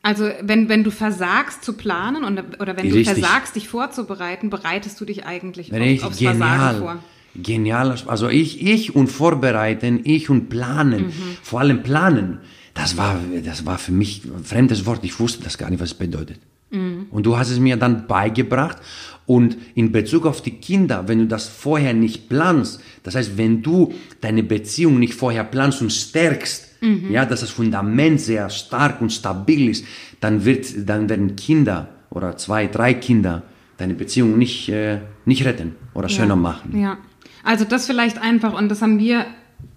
[0.02, 3.06] also wenn, wenn du versagst zu planen und, oder wenn Richtig.
[3.06, 6.38] du versagst, dich vorzubereiten, bereitest du dich eigentlich auf, aufs genial.
[6.38, 7.04] Versagen vor.
[7.36, 7.96] Genial.
[8.06, 11.36] Also ich, ich und vorbereiten, ich und planen, mhm.
[11.42, 12.38] vor allem planen,
[12.74, 15.04] das war, das war für mich ein fremdes Wort.
[15.04, 16.38] Ich wusste das gar nicht, was es bedeutet.
[16.70, 17.06] Mhm.
[17.10, 18.78] Und du hast es mir dann beigebracht.
[19.26, 23.62] Und in Bezug auf die Kinder, wenn du das vorher nicht planst, das heißt, wenn
[23.62, 27.10] du deine Beziehung nicht vorher planst und stärkst, mhm.
[27.10, 29.84] ja, dass das Fundament sehr stark und stabil ist,
[30.20, 33.42] dann, wird, dann werden Kinder oder zwei, drei Kinder
[33.76, 36.36] deine Beziehung nicht, äh, nicht retten oder schöner ja.
[36.36, 36.78] machen.
[36.78, 36.98] Ja,
[37.42, 39.26] also das vielleicht einfach, und das haben wir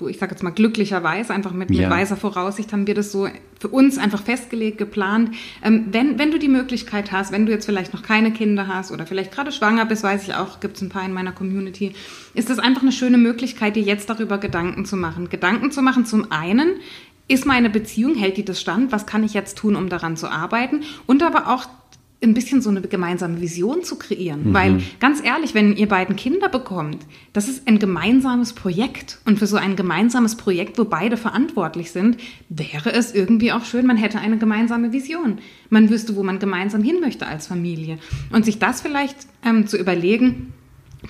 [0.07, 1.81] ich sage jetzt mal glücklicherweise, einfach mit, ja.
[1.81, 3.27] mit, weiser Voraussicht haben wir das so
[3.59, 5.35] für uns einfach festgelegt, geplant.
[5.63, 8.91] Ähm, wenn, wenn du die Möglichkeit hast, wenn du jetzt vielleicht noch keine Kinder hast
[8.91, 11.93] oder vielleicht gerade schwanger bist, weiß ich auch, gibt es ein paar in meiner Community,
[12.33, 15.29] ist das einfach eine schöne Möglichkeit, dir jetzt darüber Gedanken zu machen.
[15.29, 16.75] Gedanken zu machen zum einen,
[17.27, 18.91] ist meine Beziehung, hält die das stand?
[18.91, 20.83] Was kann ich jetzt tun, um daran zu arbeiten?
[21.05, 21.65] Und aber auch
[22.23, 24.49] ein bisschen so eine gemeinsame Vision zu kreieren.
[24.49, 24.53] Mhm.
[24.53, 26.99] Weil ganz ehrlich, wenn ihr beiden Kinder bekommt,
[27.33, 29.19] das ist ein gemeinsames Projekt.
[29.25, 32.17] Und für so ein gemeinsames Projekt, wo beide verantwortlich sind,
[32.49, 35.39] wäre es irgendwie auch schön, man hätte eine gemeinsame Vision.
[35.69, 37.97] Man wüsste, wo man gemeinsam hin möchte als Familie.
[38.31, 40.53] Und sich das vielleicht ähm, zu überlegen,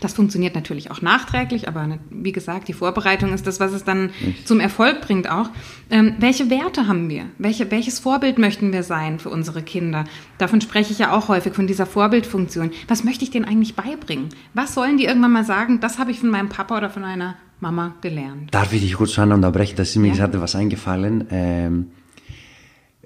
[0.04, 3.86] Das funktioniert natürlich auch nachträglich, aber ne, wie gesagt, die Vorbereitung ist das, was es
[3.86, 4.46] dann Echt?
[4.46, 5.50] zum Erfolg bringt auch.
[5.90, 7.28] Ähm, welche Werte haben wir?
[7.38, 10.04] Welche, welches Vorbild möchten wir sein für unsere Kinder?
[10.40, 12.72] Davon spreche ich ja auch häufig, von dieser Vorbildfunktion.
[12.90, 14.28] Was möchte ich denen eigentlich beibringen?
[14.54, 17.38] Was sollen die irgendwann mal sagen, das habe ich von meinem Papa oder von meiner
[17.62, 18.54] Mama gelernt?
[18.54, 19.78] Darf ich dich kurz unterbrechen?
[19.78, 20.16] Das ist mir ja?
[20.16, 21.28] gerade was eingefallen.
[21.32, 21.92] Ähm,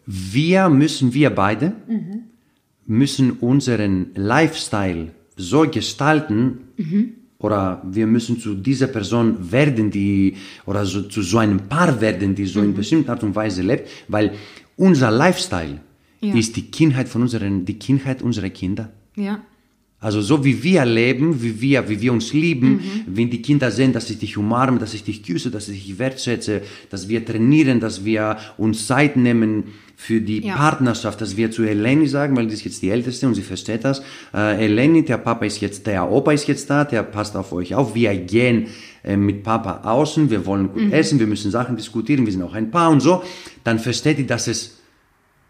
[0.08, 2.24] wir müssen, wir beide, mhm.
[2.88, 7.14] müssen unseren Lifestyle so gestalten, mhm.
[7.40, 12.36] oder wir müssen zu dieser Person werden, die, oder so, zu so einem Paar werden,
[12.36, 12.66] die so mhm.
[12.66, 14.34] in bestimmter Art und Weise lebt, weil
[14.76, 15.80] unser Lifestyle
[16.22, 16.34] ja.
[16.36, 18.92] ist die Kindheit von unseren, die Kindheit unserer Kinder.
[19.16, 19.42] Ja.
[20.00, 23.04] Also so wie wir leben, wie wir, wie wir uns lieben, mhm.
[23.08, 25.98] wenn die Kinder sehen, dass ich dich umarme, dass ich dich küsse, dass ich dich
[25.98, 29.64] wertschätze, dass wir trainieren, dass wir uns Zeit nehmen
[29.96, 30.56] für die ja.
[30.56, 33.84] Partnerschaft, dass wir zu Eleni sagen, weil die ist jetzt die Älteste und sie versteht
[33.84, 34.04] das.
[34.36, 37.74] Äh, Eleni, der Papa ist jetzt, der Opa ist jetzt da, der passt auf euch
[37.74, 37.96] auf.
[37.96, 38.68] Wir gehen
[39.04, 40.94] äh, mit Papa außen, wir wollen gut mhm.
[40.94, 43.24] essen, wir müssen Sachen diskutieren, wir sind auch ein Paar und so.
[43.64, 44.77] Dann versteht ihr, dass es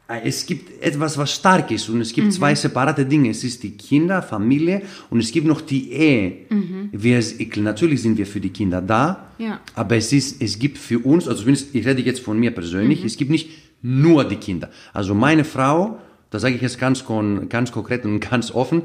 [0.07, 2.31] es gibt etwas, was stark ist und es gibt mhm.
[2.31, 3.29] zwei separate Dinge.
[3.29, 6.45] Es ist die Kinder, Familie und es gibt noch die Ehe.
[6.49, 6.89] Mhm.
[6.93, 7.21] Wir,
[7.57, 9.59] natürlich sind wir für die Kinder da, ja.
[9.75, 13.01] aber es, ist, es gibt für uns, also zumindest ich rede jetzt von mir persönlich,
[13.01, 13.07] mhm.
[13.07, 13.49] es gibt nicht
[13.81, 14.69] nur die Kinder.
[14.93, 17.03] Also meine Frau, da sage ich jetzt ganz,
[17.49, 18.83] ganz konkret und ganz offen,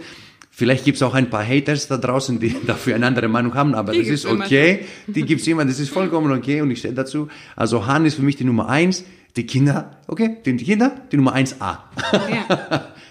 [0.55, 3.75] Vielleicht gibt es auch ein paar Haters da draußen, die dafür eine andere Meinung haben,
[3.75, 4.81] aber die das ist okay.
[5.07, 7.29] Die gibt es immer, das ist vollkommen okay und ich stehe dazu.
[7.57, 9.05] Also Han ist für mich die Nummer eins
[9.37, 11.55] die Kinder, okay, die Kinder, die Nummer 1a.
[11.59, 11.79] Ja.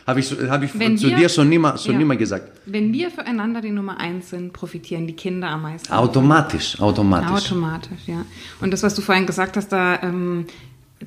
[0.05, 2.15] habe ich, hab ich zu wir, dir schon nimmer, schon ja.
[2.15, 2.61] gesagt.
[2.67, 5.91] Wenn wir füreinander die Nummer 1 sind, profitieren die Kinder am meisten.
[5.91, 7.51] Automatisch, automatisch.
[7.51, 8.23] Automatisch, ja.
[8.59, 10.45] Und das, was du vorhin gesagt hast, da, ähm,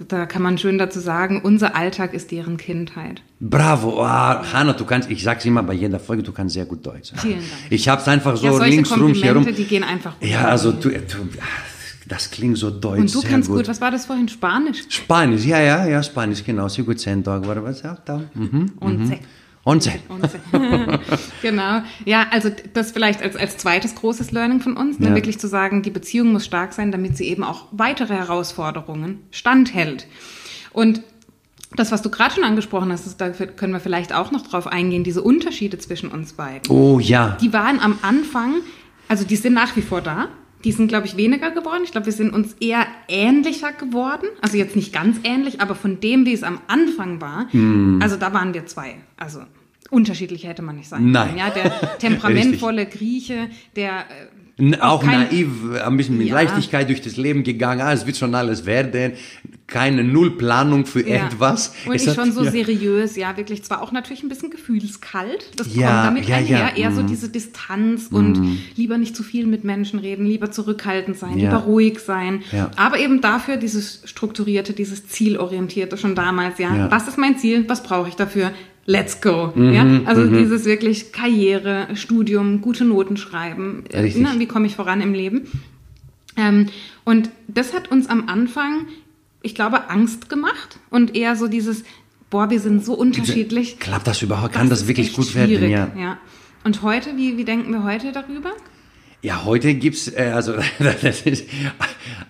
[0.09, 3.23] da kann man schön dazu sagen, unser Alltag ist deren Kindheit.
[3.41, 6.85] Bravo, oh, Hanna, du kannst, ich sag's immer bei jeder Folge, du kannst sehr gut
[6.85, 7.13] Deutsch.
[7.17, 7.51] Vielen Dank.
[7.71, 9.47] Ich hab's einfach so ja, links rum hier rum.
[9.47, 10.15] Die gehen einfach.
[10.21, 11.29] Ja, also du, du
[12.07, 13.01] das klingt so deutsch.
[13.01, 13.59] Und du kannst gut.
[13.59, 13.69] gut.
[13.69, 14.29] Was war das vorhin?
[14.29, 14.85] Spanisch?
[14.89, 16.69] Spanisch, ja, ja, ja, Spanisch, genau.
[16.69, 18.23] Sehr gut, Tage war was, ja, da.
[18.35, 18.73] Mhm,
[19.65, 19.91] Once.
[20.09, 20.37] Once.
[21.43, 21.83] genau.
[22.05, 25.15] Ja, also das vielleicht als, als zweites großes Learning von uns, ne, ja.
[25.15, 30.07] wirklich zu sagen, die Beziehung muss stark sein, damit sie eben auch weitere Herausforderungen standhält.
[30.73, 31.03] Und
[31.77, 34.67] das, was du gerade schon angesprochen hast, ist, da können wir vielleicht auch noch drauf
[34.67, 36.71] eingehen, diese Unterschiede zwischen uns beiden.
[36.71, 37.37] Oh ja.
[37.41, 38.57] Die waren am Anfang,
[39.09, 40.29] also die sind nach wie vor da,
[40.65, 41.83] die sind, glaube ich, weniger geworden.
[41.85, 44.27] Ich glaube, wir sind uns eher ähnlicher geworden.
[44.41, 48.01] Also jetzt nicht ganz ähnlich, aber von dem, wie es am Anfang war, mm.
[48.03, 48.97] also da waren wir zwei.
[49.17, 49.41] Also
[49.91, 51.29] unterschiedlicher hätte man nicht sein Nein.
[51.29, 51.39] können.
[51.39, 54.07] Ja, der temperamentvolle Grieche, der
[54.59, 55.49] äh, auch, kein, naiv,
[55.85, 56.35] ein bisschen mit ja.
[56.35, 57.81] Leichtigkeit durch das Leben gegangen.
[57.81, 59.13] Ah, es wird schon alles werden.
[59.67, 61.27] Keine Nullplanung für ja.
[61.27, 61.75] etwas.
[61.87, 62.51] Und es ich schon so ja.
[62.51, 65.51] seriös, ja, wirklich zwar auch natürlich ein bisschen gefühlskalt.
[65.57, 66.77] Das kommt damit einher.
[66.77, 66.97] Eher mm.
[66.97, 68.15] so diese Distanz mm.
[68.15, 72.43] und lieber nicht zu viel mit Menschen reden, lieber zurückhaltend sein, lieber ruhig sein.
[72.77, 76.91] Aber eben dafür dieses strukturierte, dieses zielorientierte schon damals, ja.
[76.91, 77.65] Was ist mein Ziel?
[77.67, 78.53] Was brauche ich dafür?
[78.87, 79.53] let's go.
[79.55, 80.01] Mhm, ja?
[80.05, 80.37] Also mhm.
[80.37, 83.85] dieses wirklich Karriere, Studium, gute Noten schreiben.
[84.17, 85.49] Na, wie komme ich voran im Leben?
[86.37, 86.67] Ähm,
[87.05, 88.87] und das hat uns am Anfang,
[89.45, 91.85] ich glaube, Angst gemacht und eher so dieses,
[92.31, 93.79] boah, wir sind so unterschiedlich.
[93.79, 94.53] Klappt das überhaupt?
[94.53, 95.71] Kann das, das wirklich gut werden?
[95.71, 95.93] Ja.
[95.97, 96.19] ja.
[96.65, 98.53] Und heute, wie, wie denken wir heute darüber?
[99.23, 100.55] Ja, heute gibt's äh, also
[101.03, 101.49] das ist,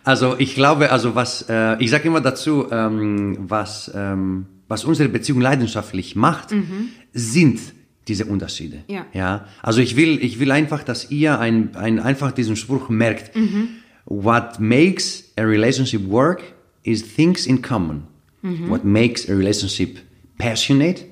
[0.05, 5.09] also ich glaube also was äh, ich sage immer dazu ähm, was ähm, was unsere
[5.09, 6.91] Beziehung leidenschaftlich macht, mhm.
[7.13, 7.61] sind
[8.09, 8.85] diese Unterschiede.
[8.89, 9.07] Ja.
[9.13, 9.47] ja.
[9.63, 13.35] Also ich will, ich will einfach, dass ihr ein, ein, einfach diesen Spruch merkt.
[13.37, 13.69] Mhm.
[14.07, 16.43] What makes a relationship work
[16.85, 18.05] is things in common.
[18.43, 18.71] Mhm.
[18.71, 19.99] What makes a relationship
[20.39, 21.05] passionate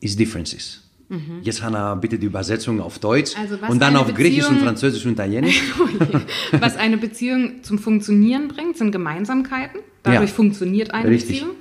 [0.00, 0.82] is differences.
[1.08, 1.40] Mhm.
[1.42, 5.04] Jetzt Hanna, bitte die Übersetzung auf Deutsch also und dann auf Beziehung, Griechisch und Französisch
[5.04, 5.62] und Italienisch.
[5.78, 9.80] Oh was eine Beziehung zum Funktionieren bringt, sind Gemeinsamkeiten.
[10.02, 10.34] Dadurch ja.
[10.34, 11.40] funktioniert eine Richtig.
[11.40, 11.56] Beziehung.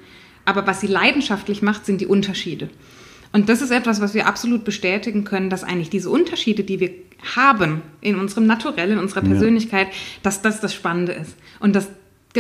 [0.46, 2.70] Aber was sie leidenschaftlich macht, sind die Unterschiede.
[3.34, 6.92] Und das ist etwas, was wir absolut bestätigen können, dass eigentlich diese Unterschiede, die wir
[7.36, 9.94] haben in unserem Naturell, in unserer Persönlichkeit, ja.
[10.24, 11.36] dass das das Spannende ist.
[11.60, 11.90] Und dass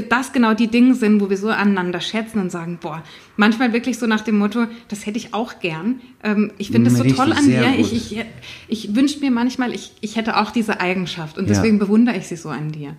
[0.01, 3.03] das genau die Dinge sind, wo wir so aneinander schätzen und sagen, boah,
[3.37, 6.01] manchmal wirklich so nach dem Motto, das hätte ich auch gern.
[6.23, 7.73] Ähm, ich finde das so toll an dir.
[7.77, 8.25] Ich, ich,
[8.67, 11.83] ich wünsche mir manchmal, ich, ich hätte auch diese Eigenschaft und deswegen ja.
[11.83, 12.95] bewundere ich sie so an dir.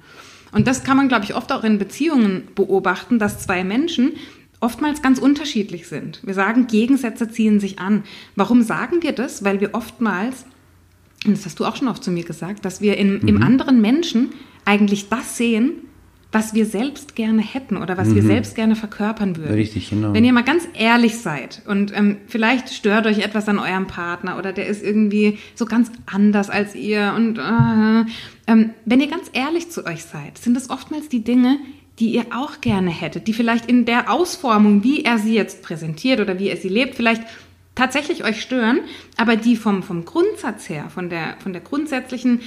[0.53, 4.13] Und das kann man, glaube ich, oft auch in Beziehungen beobachten, dass zwei Menschen
[4.61, 6.21] oftmals ganz unterschiedlich sind.
[6.25, 8.05] Wir sagen, Gegensätze ziehen sich an.
[8.37, 9.45] Warum sagen wir das?
[9.45, 10.47] Weil wir oftmals,
[11.25, 13.29] und das hast du auch schon oft zu mir gesagt, dass wir in, mhm.
[13.29, 14.31] im anderen Menschen
[14.65, 15.73] eigentlich das sehen,
[16.37, 19.55] was wir selbst gerne hätten oder was wir selbst gerne verkörpern würden.
[19.55, 20.13] Richtig, genau.
[20.13, 24.37] Wenn ihr mal ganz ehrlich seid und ähm, vielleicht stört euch etwas an eurem Partner
[24.37, 29.31] oder der ist irgendwie so ganz anders als ihr und äh, ähm, wenn ihr ganz
[29.33, 31.59] ehrlich zu euch seid, sind das oftmals die Dinge,
[32.01, 36.21] die ihr auch gerne hättet, die vielleicht in der Ausformung, wie er sie jetzt präsentiert
[36.21, 37.23] oder wie er sie lebt, vielleicht
[37.75, 38.81] tatsächlich euch stören,
[39.17, 42.41] aber die vom, vom Grundsatz her, von der, von der grundsätzlichen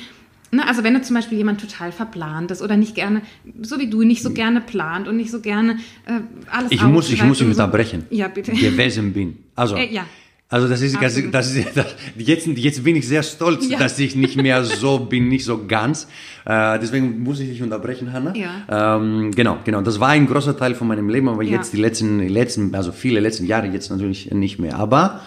[0.51, 3.21] Ne, also wenn du zum Beispiel jemand total verplant ist oder nicht gerne,
[3.61, 5.73] so wie du, nicht so gerne plant und nicht so gerne
[6.07, 7.61] äh, alles Ich muss, ich muss ihn so.
[7.61, 8.05] unterbrechen.
[8.09, 8.51] Ja, bitte.
[8.53, 9.37] Gewesen bin.
[9.55, 10.05] Also, Äh, ja.
[10.49, 13.77] also das ist, das, das ist das, jetzt, jetzt bin ich sehr stolz, Ja.
[13.77, 16.07] dass ich nicht mehr so bin, nicht so ganz.
[16.45, 18.33] Äh, deswegen muss ich dich unterbrechen, Hanna.
[18.35, 18.95] Ja.
[18.97, 19.81] Ähm, genau, genau.
[19.81, 21.57] Das war ein großer Teil von meinem Leben, aber Ja.
[21.57, 24.77] jetzt die letzten, letzten, also viele letzten Jahre jetzt natürlich nicht mehr.
[24.77, 25.21] Aber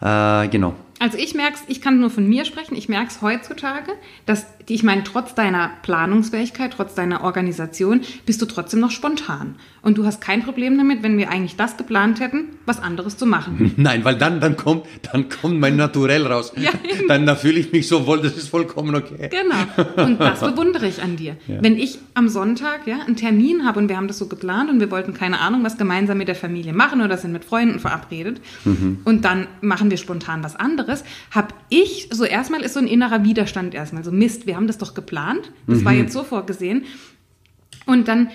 [0.00, 0.74] äh, genau.
[1.04, 3.92] Also ich merke ich kann nur von mir sprechen, ich merke es heutzutage,
[4.24, 9.56] dass, die, ich meine, trotz deiner Planungsfähigkeit, trotz deiner Organisation, bist du trotzdem noch spontan.
[9.82, 13.26] Und du hast kein Problem damit, wenn wir eigentlich das geplant hätten, was anderes zu
[13.26, 13.74] machen.
[13.76, 16.54] Nein, weil dann, dann kommt, dann kommt mein Naturell raus.
[16.56, 16.70] Ja,
[17.08, 19.28] dann, da fühle ich mich so wohl, das ist vollkommen okay.
[19.28, 20.02] Genau.
[20.02, 21.36] Und das bewundere ich an dir.
[21.46, 24.80] Wenn ich am Sonntag ja, einen Termin habe und wir haben das so geplant und
[24.80, 28.40] wir wollten keine Ahnung, was gemeinsam mit der Familie machen oder sind mit Freunden verabredet
[29.04, 30.93] und dann machen wir spontan was anderes,
[31.30, 34.78] habe ich, so erstmal ist so ein innerer Widerstand erstmal, so Mist, wir haben das
[34.78, 36.84] doch geplant, das war jetzt so vorgesehen.
[37.86, 38.28] Und dann,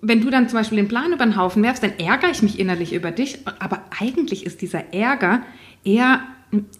[0.00, 2.58] wenn du dann zum Beispiel den Plan über den Haufen werfst, dann ärgere ich mich
[2.58, 3.38] innerlich über dich.
[3.58, 5.42] Aber eigentlich ist dieser Ärger
[5.84, 6.20] eher,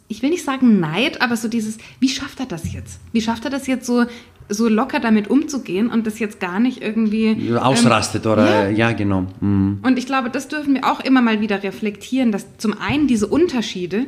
[0.08, 3.00] ich will nicht sagen Neid, aber so dieses, wie schafft er das jetzt?
[3.12, 4.04] Wie schafft er das jetzt so,
[4.48, 7.54] so locker damit umzugehen und das jetzt gar nicht irgendwie.
[7.56, 8.88] Ausrastet ähm, oder, ja.
[8.88, 9.26] ja, genau.
[9.40, 9.80] Mhm.
[9.82, 13.26] Und ich glaube, das dürfen wir auch immer mal wieder reflektieren, dass zum einen diese
[13.26, 14.06] Unterschiede,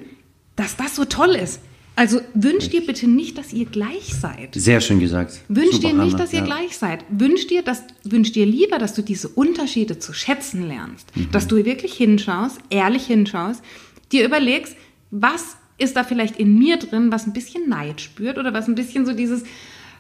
[0.57, 1.61] dass das so toll ist.
[1.97, 4.51] Also wünsch dir bitte nicht, dass ihr gleich seid.
[4.57, 5.40] Sehr schön gesagt.
[5.49, 6.45] Wünsch Super, dir nicht, dass ihr ja.
[6.45, 7.05] gleich seid.
[7.09, 11.17] Wünsch dir, dass, wünsch dir lieber, dass du diese Unterschiede zu schätzen lernst.
[11.17, 11.31] Mhm.
[11.31, 13.62] Dass du wirklich hinschaust, ehrlich hinschaust,
[14.11, 14.77] dir überlegst,
[15.12, 18.75] was ist da vielleicht in mir drin, was ein bisschen Neid spürt oder was ein
[18.75, 19.45] bisschen so dieses,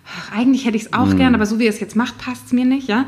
[0.04, 1.16] ach, eigentlich hätte ich es auch Mhm.
[1.16, 3.06] gern, aber so wie es jetzt macht, passt es mir nicht, ja.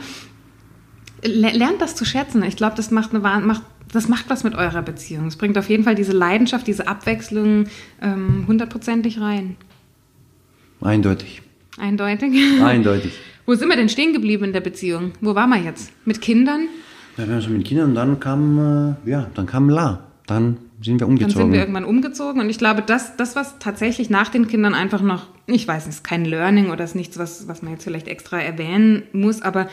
[1.25, 2.43] Le- Lernt das zu schätzen.
[2.45, 5.27] Ich glaube, das macht eine macht das macht was mit eurer Beziehung.
[5.27, 7.67] Es bringt auf jeden Fall diese Leidenschaft, diese Abwechslung
[8.03, 9.57] ähm, hundertprozentig rein.
[10.81, 11.43] Eindeutig.
[11.79, 12.33] Eindeutig.
[12.63, 13.13] Eindeutig.
[13.47, 15.13] Wo sind wir denn stehen geblieben in der Beziehung?
[15.21, 15.93] Wo waren wir jetzt?
[16.05, 16.69] Mit Kindern?
[17.17, 20.07] Ja, wir haben so mit Kindern und dann kam, äh, ja, dann kam La.
[20.27, 21.37] Dann sind wir Dann umgezogen.
[21.37, 25.01] sind wir irgendwann umgezogen und ich glaube, das, das was tatsächlich nach den Kindern einfach
[25.01, 28.09] noch, ich weiß nicht, ist kein Learning oder ist nichts, was, was man jetzt vielleicht
[28.09, 29.69] extra erwähnen muss, aber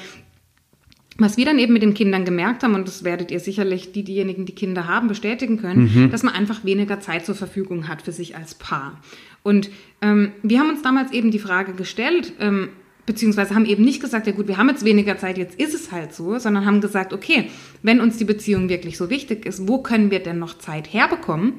[1.17, 4.04] was wir dann eben mit den Kindern gemerkt haben, und das werdet ihr sicherlich, die
[4.04, 8.12] diejenigen, die Kinder haben, bestätigen können, dass man einfach weniger Zeit zur Verfügung hat für
[8.12, 8.99] sich als Paar.
[9.43, 9.69] Und
[10.02, 12.69] ähm, wir haben uns damals eben die Frage gestellt, ähm,
[13.06, 15.91] beziehungsweise haben eben nicht gesagt, ja gut, wir haben jetzt weniger Zeit, jetzt ist es
[15.91, 17.49] halt so, sondern haben gesagt, okay,
[17.82, 21.54] wenn uns die Beziehung wirklich so wichtig ist, wo können wir denn noch Zeit herbekommen,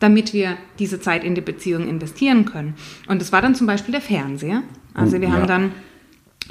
[0.00, 2.74] damit wir diese Zeit in die Beziehung investieren können?
[3.06, 4.64] Und das war dann zum Beispiel der Fernseher.
[4.92, 5.34] Also Oh, wir ja.
[5.34, 5.72] haben dann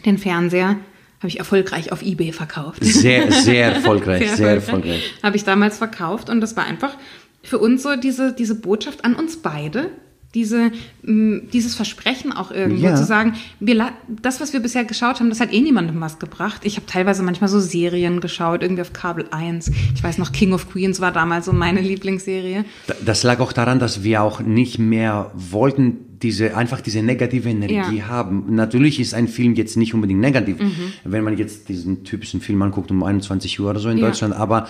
[0.06, 0.78] den Fernseher
[1.20, 2.84] habe ich erfolgreich auf eBay verkauft.
[2.84, 5.14] Sehr, sehr erfolgreich, sehr erfolgreich.
[5.24, 6.96] Habe ich damals verkauft und das war einfach
[7.44, 9.90] für uns so diese, diese Botschaft an uns beide,
[10.36, 10.72] diese,
[11.04, 12.96] mh, dieses Versprechen auch irgendwo Ja.
[12.96, 13.90] zu sagen, wir,
[14.22, 16.62] das, was wir bisher geschaut haben, das hat eh niemandem was gebracht.
[16.66, 19.72] Ich habe teilweise manchmal so Serien geschaut, irgendwie auf Kabel 1.
[19.96, 22.66] Ich weiß noch, King of Queens war damals so meine Lieblingsserie.
[22.88, 27.50] Da- Das lag auch daran, dass wir auch nicht mehr wollten, diese, einfach diese negative
[27.50, 28.08] Energie Ja.
[28.08, 28.56] haben.
[28.56, 30.94] Natürlich ist ein Film jetzt nicht unbedingt negativ, Mhm.
[31.04, 34.08] wenn man jetzt diesen typischen Film anguckt um 21 Uhr oder so in Ja.
[34.08, 34.68] Deutschland, aber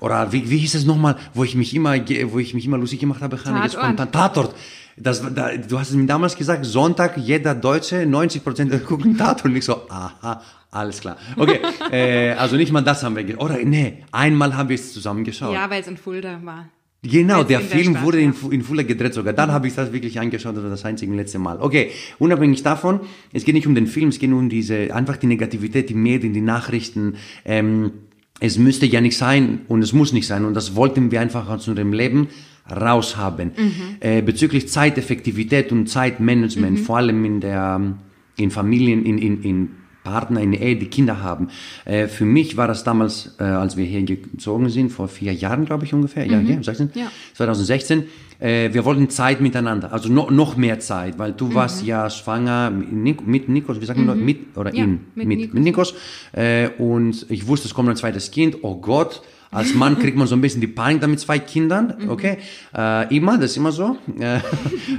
[0.00, 1.94] oder wie, wie hieß es nochmal, wo ich mich immer,
[2.30, 4.54] wo ich mich immer lustig gemacht habe, Hanna, jetzt ein Tatort.
[4.96, 9.44] Das, da, du hast es mir damals gesagt, Sonntag, jeder Deutsche, 90 Prozent gucken Tatort.
[9.46, 11.16] Und ich so, aha, alles klar.
[11.36, 11.58] Okay,
[11.92, 15.54] äh, also nicht mal das haben wir, oder nee, einmal haben wir es zusammen geschaut.
[15.54, 16.68] Ja, weil es in Fulda war.
[17.02, 19.32] Genau, der Film Stadt, wurde in, in Fulda gedreht sogar.
[19.32, 21.58] Dann habe ich das wirklich angeschaut, das war das einzige letzte Mal.
[21.60, 23.00] Okay, unabhängig davon,
[23.32, 25.94] es geht nicht um den Film, es geht nur um diese, einfach die Negativität, die
[25.94, 27.14] Medien, die Nachrichten.
[27.44, 27.92] Ähm,
[28.40, 31.48] es müsste ja nicht sein und es muss nicht sein und das wollten wir einfach
[31.48, 32.28] aus unserem Leben
[32.70, 33.52] raushaben.
[34.00, 37.96] Äh, bezüglich Zeiteffektivität und Zeitmanagement, vor allem in der,
[38.36, 39.70] in Familien, in, in, in
[40.08, 41.48] Partner in der Ehe, die Kinder haben.
[41.84, 45.64] Äh, für mich war das damals, äh, als wir hier gezogen sind, vor vier Jahren,
[45.66, 47.08] glaube ich ungefähr, ja, ja, 16, Ja.
[47.34, 48.04] 2016,
[48.40, 52.70] äh, wir wollten Zeit miteinander, also no, noch mehr Zeit, weil du warst ja schwanger
[52.70, 55.54] mit, mit Nikos, wie sagen wir, mit oder Ja, in, mit mit, Nikos.
[55.54, 55.94] mit Nikos,
[56.32, 60.26] äh, und ich wusste, es kommt ein zweites Kind, oh Gott, Als Mann kriegt man
[60.26, 62.36] so ein bisschen die Panik dann mit zwei Kindern, okay?
[62.76, 63.96] Äh, immer, das ist immer so.
[64.20, 64.40] Äh, äh,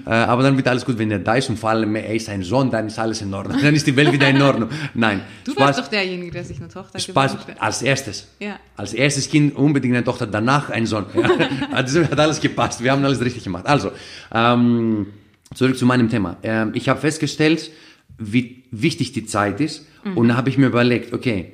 [0.05, 2.41] aber dann wird alles gut, wenn er da ist und vor allem er ist ein
[2.41, 3.59] Sohn, dann ist alles in Ordnung.
[3.61, 4.69] Dann ist die Welt wieder in Ordnung.
[4.95, 5.21] Nein.
[5.45, 8.27] Du warst doch derjenige, der sich eine Tochter Spaß, als erstes.
[8.39, 8.55] Ja.
[8.75, 11.05] Als erstes Kind unbedingt eine Tochter, danach ein Sohn.
[11.13, 11.29] Ja.
[11.71, 12.83] Also hat alles gepasst.
[12.83, 13.65] Wir haben alles richtig gemacht.
[13.67, 13.91] Also,
[14.33, 15.07] ähm,
[15.53, 16.37] zurück zu meinem Thema.
[16.41, 17.71] Ähm, ich habe festgestellt,
[18.17, 19.85] wie wichtig die Zeit ist.
[20.15, 21.53] Und da habe ich mir überlegt, okay,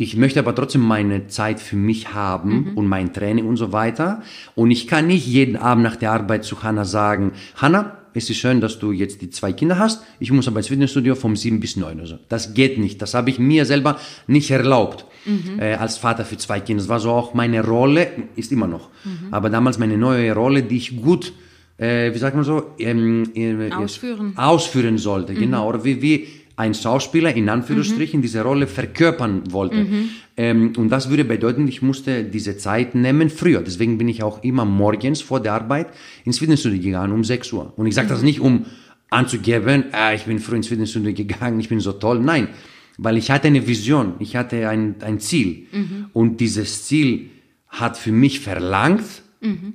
[0.00, 4.22] ich möchte aber trotzdem meine Zeit für mich haben und mein Training und so weiter.
[4.54, 8.38] Und ich kann nicht jeden Abend nach der Arbeit zu Hannah sagen, Hannah, es ist
[8.38, 10.04] schön, dass du jetzt die zwei Kinder hast.
[10.20, 12.18] Ich muss aber ins Fitnessstudio vom sieben bis neun oder so.
[12.28, 13.02] Das geht nicht.
[13.02, 15.04] Das habe ich mir selber nicht erlaubt.
[15.60, 16.80] Äh, als Vater für zwei Kinder.
[16.80, 18.90] Das war so auch meine Rolle, ist immer noch.
[19.32, 21.32] Aber damals meine neue Rolle, die ich gut,
[21.76, 24.32] äh, wie sagt man so, ähm, äh, Ausführen.
[24.36, 25.68] ausführen sollte, genau.
[25.68, 26.28] Oder wie, wie
[26.58, 29.86] ein Schauspieler in Anführungsstrichen diese Rolle verkörpern wollte.
[30.36, 33.62] Ähm, und das würde bedeuten, ich musste diese Zeit nehmen früher.
[33.62, 35.88] Deswegen bin ich auch immer morgens vor der Arbeit
[36.24, 37.72] ins Fitnessstudio gegangen um 6 Uhr.
[37.76, 38.66] Und ich sage das nicht, um
[39.08, 42.18] anzugeben, ah, ich bin früh ins Fitnessstudio gegangen, ich bin so toll.
[42.18, 42.48] Nein,
[42.98, 45.66] weil ich hatte eine Vision, ich hatte ein, ein Ziel.
[46.12, 47.30] Und dieses Ziel
[47.68, 49.04] hat für mich verlangt,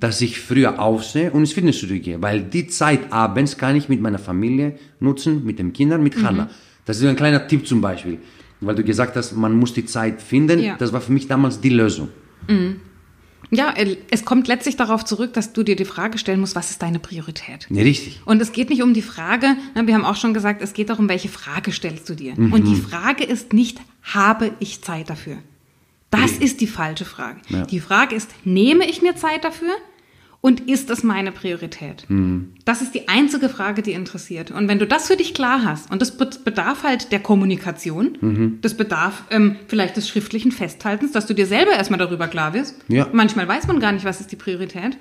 [0.00, 2.22] dass ich früher aufstehe und ins Fitnessstudio gehe.
[2.22, 6.50] Weil die Zeit abends kann ich mit meiner Familie nutzen, mit den Kindern, mit Hannah.
[6.84, 8.18] Das ist ein kleiner Tipp zum Beispiel.
[8.60, 10.60] Weil du gesagt hast, man muss die Zeit finden.
[10.60, 10.76] Ja.
[10.78, 12.08] Das war für mich damals die Lösung.
[13.50, 16.70] Ja, äh, es kommt letztlich darauf zurück, dass du dir die Frage stellen musst, was
[16.70, 17.66] ist deine Priorität?
[17.68, 18.20] Nee, richtig.
[18.24, 20.90] Und es geht nicht um die Frage, na, wir haben auch schon gesagt, es geht
[20.90, 22.36] darum, welche Frage stellst du dir.
[22.36, 25.38] Und die Frage ist nicht, habe ich Zeit dafür?
[26.10, 27.40] Das ist die falsche Frage.
[27.48, 27.66] Ja.
[27.66, 29.72] Die Frage ist, nehme ich mir Zeit dafür?
[30.44, 32.04] Und ist das meine Priorität?
[32.66, 34.50] Das ist die einzige Frage, die interessiert.
[34.50, 38.58] Und wenn du das für dich klar hast, und das be- bedarf halt der Kommunikation,
[38.60, 42.76] das bedarf ähm, vielleicht des schriftlichen Festhaltens, dass du dir selber erstmal darüber klar wirst.
[42.88, 43.08] Ja.
[43.10, 44.98] Manchmal weiß man gar nicht, was ist die Priorität.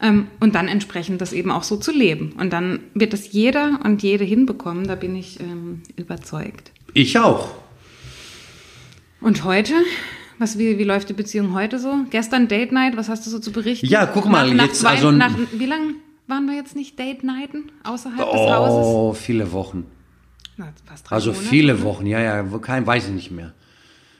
[0.00, 2.32] Ähm, und dann entsprechend das eben auch so zu leben.
[2.38, 6.70] Und dann wird das jeder und jede hinbekommen, da bin ich ähm, überzeugt.
[6.92, 7.52] Ich auch.
[9.20, 9.74] Und heute?
[10.38, 11.94] Was, wie, wie läuft die Beziehung heute so?
[12.10, 13.86] Gestern Date Night, was hast du so zu berichten?
[13.86, 15.94] Ja, guck mal, nach, jetzt nach, also- nach, Wie lange
[16.26, 18.86] waren wir jetzt nicht Date Nighten außerhalb des Hauses?
[18.86, 19.84] Oh, viele Wochen.
[20.56, 21.48] Na, fast drei Also Monate.
[21.48, 23.52] viele Wochen, ja, ja, kein, weiß ich nicht mehr.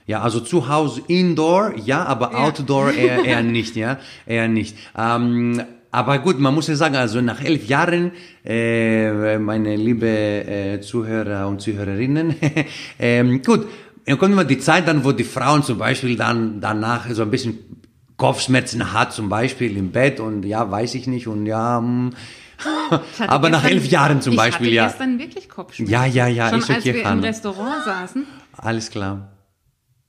[0.07, 2.37] Ja, also zu Hause Indoor, ja, aber Ja.
[2.45, 4.77] Outdoor eher, eher nicht, ja, eher nicht.
[4.97, 5.61] Ähm,
[5.91, 8.11] aber gut, man muss ja sagen, also nach elf Jahren,
[8.43, 12.35] äh, meine liebe äh, Zuhörer und Zuhörerinnen,
[12.99, 13.65] ähm, gut,
[14.05, 17.31] dann kommt immer die Zeit dann, wo die Frauen zum Beispiel dann danach so ein
[17.31, 17.57] bisschen
[18.17, 22.13] Kopfschmerzen hat, zum Beispiel im Bett und ja, weiß ich nicht und ja, hm,
[22.57, 24.87] Ich hatte aber nach elf Jahren zum ich Beispiel, hatte ja.
[24.87, 25.91] gestern wirklich Kopfschmerzen.
[25.91, 27.27] Ja, ja, ja, Schon ist als okay, wir im Hannah.
[27.27, 28.25] Restaurant saßen.
[28.57, 29.31] Alles klar.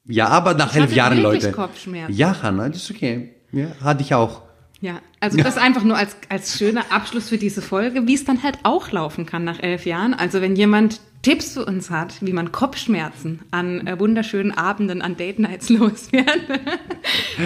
[0.04, 1.50] Ja, aber nach Ich elf hatte Jahren, Leute.
[1.52, 2.14] Kopfschmerzen.
[2.14, 3.34] Ja, Hanna, das ist okay.
[3.52, 4.42] Ja, hatte ich auch.
[4.80, 8.42] Ja, also das einfach nur als, als schöner Abschluss für diese Folge, wie es dann
[8.42, 10.14] halt auch laufen kann nach elf Jahren.
[10.14, 15.16] Also wenn jemand Tipps für uns hat, wie man Kopfschmerzen an äh, wunderschönen Abenden, an
[15.16, 16.30] Date Nights los wird,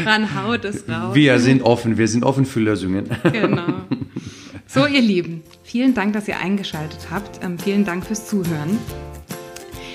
[0.05, 1.15] dann haut es raus.
[1.15, 3.09] Wir sind offen, wir sind offen für Lösungen.
[3.33, 3.87] Genau.
[4.67, 7.43] So, ihr Lieben, vielen Dank, dass ihr eingeschaltet habt.
[7.43, 8.77] Ähm, vielen Dank fürs Zuhören.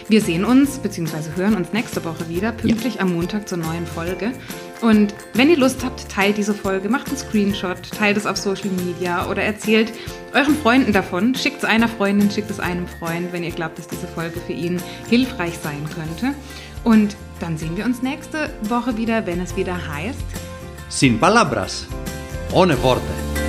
[0.10, 1.36] Wir sehen uns bzw.
[1.36, 4.32] hören uns nächste Woche wieder, pünktlich am Montag zur neuen Folge.
[4.82, 8.70] Und wenn ihr Lust habt, teilt diese Folge, macht einen Screenshot, teilt es auf Social
[8.70, 9.94] Media oder erzählt
[10.34, 11.34] euren Freunden davon.
[11.34, 14.54] Schickt es einer Freundin, schickt es einem Freund, wenn ihr glaubt, dass diese Folge für
[14.54, 16.36] ihn hilfreich sein könnte.
[16.84, 20.26] Und dann sehen wir uns nächste Woche wieder, wenn es wieder heißt.
[20.90, 21.88] Sin palabras,
[22.52, 23.45] ohne Worte.